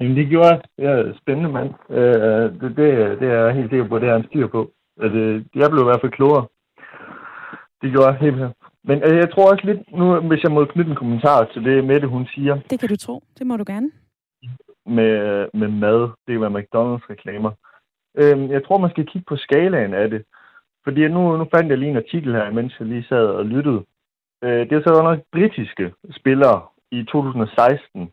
[0.00, 0.60] Jamen, det gjorde jeg.
[0.78, 1.70] Er spændende mand.
[1.90, 4.70] Øh, det, det, det er jeg helt sikker på, det er en styr på.
[5.00, 6.46] At, øh, jeg blev i hvert fald klogere.
[7.82, 8.50] Det gjorde jeg helt her.
[8.84, 11.84] Men øh, jeg tror også lidt, nu hvis jeg må knytte en kommentar til det
[11.84, 12.54] Mette, hun siger.
[12.70, 13.22] Det kan du tro.
[13.38, 13.90] Det må du gerne.
[14.86, 16.10] Med, med mad.
[16.26, 17.52] Det er med McDonald's-reklamer.
[18.20, 20.22] Øh, jeg tror, man skal kigge på skalaen af det.
[20.84, 23.84] Fordi nu, nu fandt jeg lige en artikel her, mens jeg lige sad og lyttede.
[24.44, 28.10] Øh, det er så nok britiske spillere i 2016,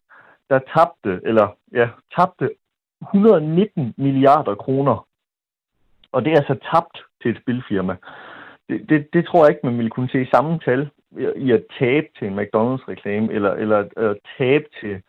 [0.49, 2.49] der tabte, eller ja, tabte
[3.01, 5.07] 119 milliarder kroner.
[6.11, 7.95] Og det er altså tabt til et spilfirma.
[8.69, 10.89] Det, det, det tror jeg ikke, man ville kunne se samme tal
[11.35, 15.01] i at tabe til en McDonald's-reklame, eller, eller at tabe til,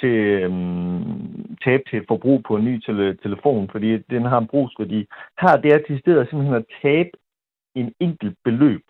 [0.00, 4.46] til, um, tabe til et forbrug på en ny tele, telefon, fordi den har en
[4.46, 5.06] brugsværdi.
[5.40, 7.10] Her det er til stedet simpelthen at tabe
[7.74, 8.82] en enkelt beløb.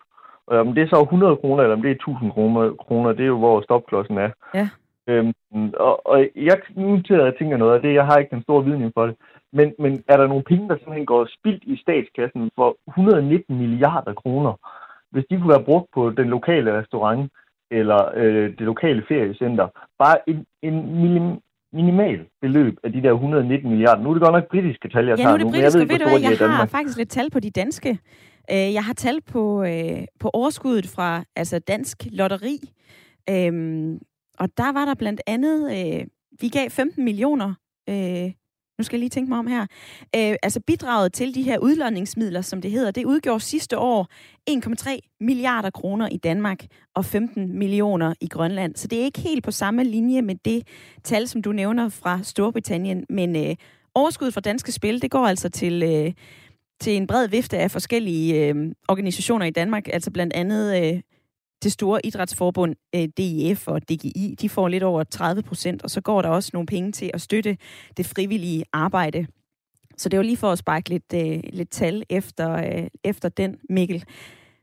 [0.47, 3.23] Og om det er så 100 kroner, eller om det er 1000 kroner, kroner det
[3.23, 4.29] er jo, hvor stopklodsen er.
[4.53, 4.69] Ja.
[5.07, 5.33] Øhm,
[5.73, 8.65] og, og jeg, nu til at tænke noget af det, jeg har ikke den store
[8.65, 9.15] viden for det,
[9.53, 14.13] men, men er der nogle penge, der simpelthen går spildt i statskassen for 119 milliarder
[14.13, 14.53] kroner,
[15.11, 17.31] hvis de kunne være brugt på den lokale restaurant
[17.71, 19.67] eller øh, det lokale feriecenter,
[19.99, 21.39] bare en, en minim,
[21.73, 24.03] minimal beløb af de der 119 milliarder.
[24.03, 25.47] Nu er det godt nok britiske tal, jeg ja, tager nu.
[25.47, 27.51] er det britiske, jeg ved, ved du hvad, jeg har faktisk lidt tal på de
[27.51, 27.89] danske.
[28.51, 32.57] Øh, jeg har tal på, øh, på overskuddet fra altså dansk lotteri.
[33.29, 33.99] Øhm,
[34.39, 36.05] og der var der blandt andet, øh,
[36.39, 37.53] vi gav 15 millioner,
[37.89, 38.31] øh,
[38.77, 39.61] nu skal jeg lige tænke mig om her,
[40.15, 44.07] øh, altså bidraget til de her udlåningsmidler, som det hedder, det udgjorde sidste år
[44.49, 46.65] 1,3 milliarder kroner i Danmark
[46.95, 48.75] og 15 millioner i Grønland.
[48.75, 50.67] Så det er ikke helt på samme linje med det
[51.03, 53.55] tal, som du nævner fra Storbritannien, men øh,
[53.93, 55.83] overskuddet fra danske spil, det går altså til...
[55.83, 56.13] Øh,
[56.79, 58.55] til en bred vifte af forskellige øh,
[58.87, 61.01] organisationer i Danmark, altså blandt andet øh,
[61.65, 66.01] det store idrætsforbund øh, DIF og DGI, de får lidt over 30 procent, og så
[66.01, 67.57] går der også nogle penge til at støtte
[67.97, 69.27] det frivillige arbejde.
[69.97, 73.57] Så det var lige for at sparke lidt, øh, lidt tal efter, øh, efter den,
[73.69, 74.03] Mikkel.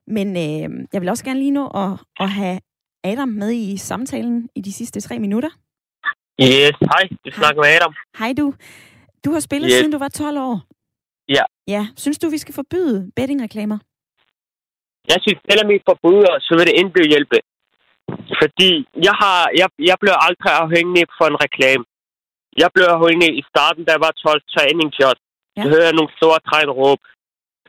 [0.07, 1.90] Men øh, jeg vil også gerne lige nå at,
[2.20, 2.61] at have
[3.05, 5.50] Adam med i samtalen i de sidste tre minutter.
[6.40, 7.09] Yes, hej.
[7.24, 7.94] Du snakker med Adam.
[8.18, 8.55] Hej du.
[9.24, 9.78] Du har spillet yes.
[9.78, 10.61] siden du var 12 år.
[11.28, 11.42] Ja.
[11.68, 11.86] Ja.
[11.96, 13.78] Synes du, vi skal forbyde bettingreklamer?
[15.11, 17.38] Jeg synes, selvom vi forbyder, så vil det ikke hjælpe.
[18.40, 18.70] Fordi
[19.07, 21.84] jeg, har, jeg, jeg blev aldrig afhængig for en reklame.
[22.62, 25.18] Jeg blev afhængig i starten, da jeg var 12 træningsjob.
[25.57, 25.62] Ja.
[25.62, 27.03] Så hører jeg nogle store træn råb.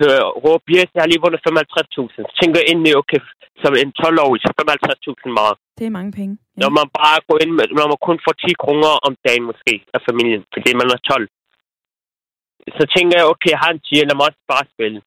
[0.01, 2.29] Hører råb, yes, jeg har lige vundet 55.000.
[2.29, 3.19] Så tænker jeg egentlig, okay,
[3.63, 5.55] som en 12-årig, så 55.000 meget.
[5.79, 6.33] Det er mange penge.
[6.41, 6.59] Ja.
[6.61, 9.73] Når man bare går ind med, når man kun får 10 kroner om dagen måske
[9.95, 11.27] af familien, fordi man er 12.
[12.77, 14.99] Så tænker jeg, okay, jeg har en 10, lad mig også bare spille.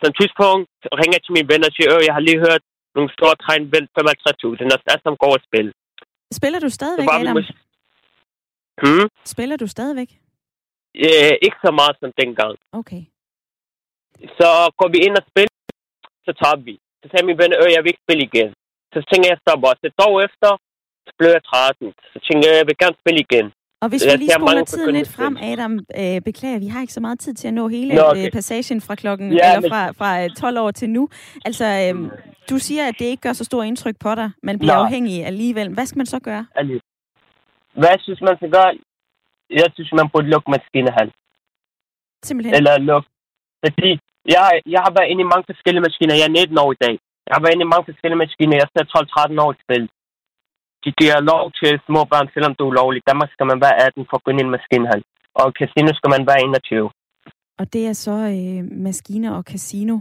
[0.00, 0.68] På et tidspunkt
[1.00, 2.62] ringer jeg til mine venner og siger, øh, jeg har lige hørt
[2.96, 5.70] nogle store træn vendt 55.000, og der er som går at spille.
[6.38, 7.36] Spiller du stadigvæk, Adam?
[7.36, 7.58] Mus-
[8.82, 9.06] hmm?
[9.34, 10.10] Spiller du stadigvæk?
[11.06, 12.54] Øh, ikke så meget som dengang.
[12.80, 13.02] Okay.
[14.38, 14.48] Så
[14.78, 15.56] går vi ind og spiller,
[16.26, 16.74] så tager vi.
[17.00, 18.48] Så sagde min venner, øh, jeg vil ikke spille igen.
[18.94, 19.68] Så tænker jeg, stopper.
[19.80, 20.50] Så et år efter,
[21.06, 21.76] Så blev jeg træt.
[22.12, 23.46] Så tænkte jeg, jeg vil gerne spille igen.
[23.82, 27.00] Og hvis vi lige spoler tiden lidt frem, Adam, øh, beklager, vi har ikke så
[27.00, 28.26] meget tid til at nå hele Nå, Nå, okay.
[28.26, 31.08] øh, passagen fra klokken, Ja, eller fra, fra øh, 12 år til nu.
[31.44, 31.94] Altså, øh,
[32.50, 34.30] du siger, at det ikke gør så stor indtryk på dig.
[34.42, 34.84] Man bliver Nej.
[34.84, 35.68] afhængig alligevel.
[35.74, 36.46] Hvad skal man så gøre?
[37.82, 38.70] Hvad synes, man skal gøre?
[39.50, 41.14] Jeg synes, man burde lukke maskinehallen.
[42.28, 42.54] Simpelthen.
[42.54, 43.08] Eller lukke.
[43.64, 43.90] Fordi
[44.34, 46.14] jeg, jeg har været inde i mange forskellige maskiner.
[46.20, 46.94] Jeg er 19 år i dag.
[47.26, 48.54] Jeg har været inde i mange forskellige maskiner.
[48.60, 48.86] Jeg er
[49.36, 49.84] 12-13 år i spil.
[50.84, 53.02] De giver lov til små børn, selvom det er ulovligt.
[53.02, 55.02] I Danmark skal man være 18 for at gå ind i en maskinhal.
[55.40, 56.90] Og casino skal man være 21.
[57.60, 59.98] Og det er så øh, maskiner og casino,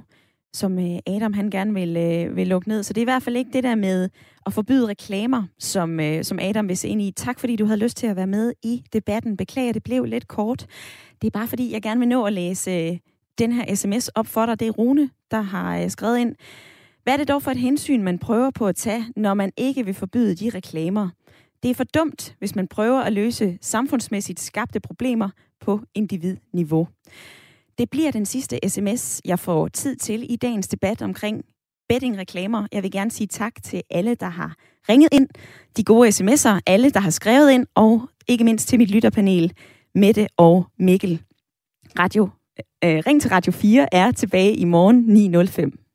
[0.54, 2.84] som øh, Adam han gerne vil, øh, vil lukke ned.
[2.84, 4.10] Så det er i hvert fald ikke det der med
[4.46, 7.12] at forbyde reklamer, som, øh, som Adam vil se ind i.
[7.12, 9.38] Tak fordi du havde lyst til at være med i debatten.
[9.38, 10.66] Beklager, det blev lidt kort.
[11.22, 12.98] Det er bare fordi, jeg gerne vil nå at læse øh,
[13.40, 14.60] den her sms op for dig.
[14.60, 16.36] Det er Rune, der har øh, skrevet ind.
[17.04, 19.86] Hvad er det dog for et hensyn, man prøver på at tage, når man ikke
[19.86, 21.10] vil forbyde de reklamer?
[21.64, 25.30] Det er for dumt, hvis man prøver at løse samfundsmæssigt skabte problemer
[25.62, 26.88] på individniveau.
[27.78, 31.44] Det bliver den sidste sms, jeg får tid til i dagens debat omkring
[31.90, 32.68] bettingreklamer.
[32.72, 34.56] Jeg vil gerne sige tak til alle, der har
[34.90, 35.28] ringet ind,
[35.78, 39.54] de gode sms'er, alle, der har skrevet ind, og ikke mindst til mit lytterpanel,
[39.96, 41.22] Mette og Mikkel.
[42.00, 42.30] Radio,
[42.84, 45.89] øh, øh Ring til Radio 4 er tilbage i morgen 9.05.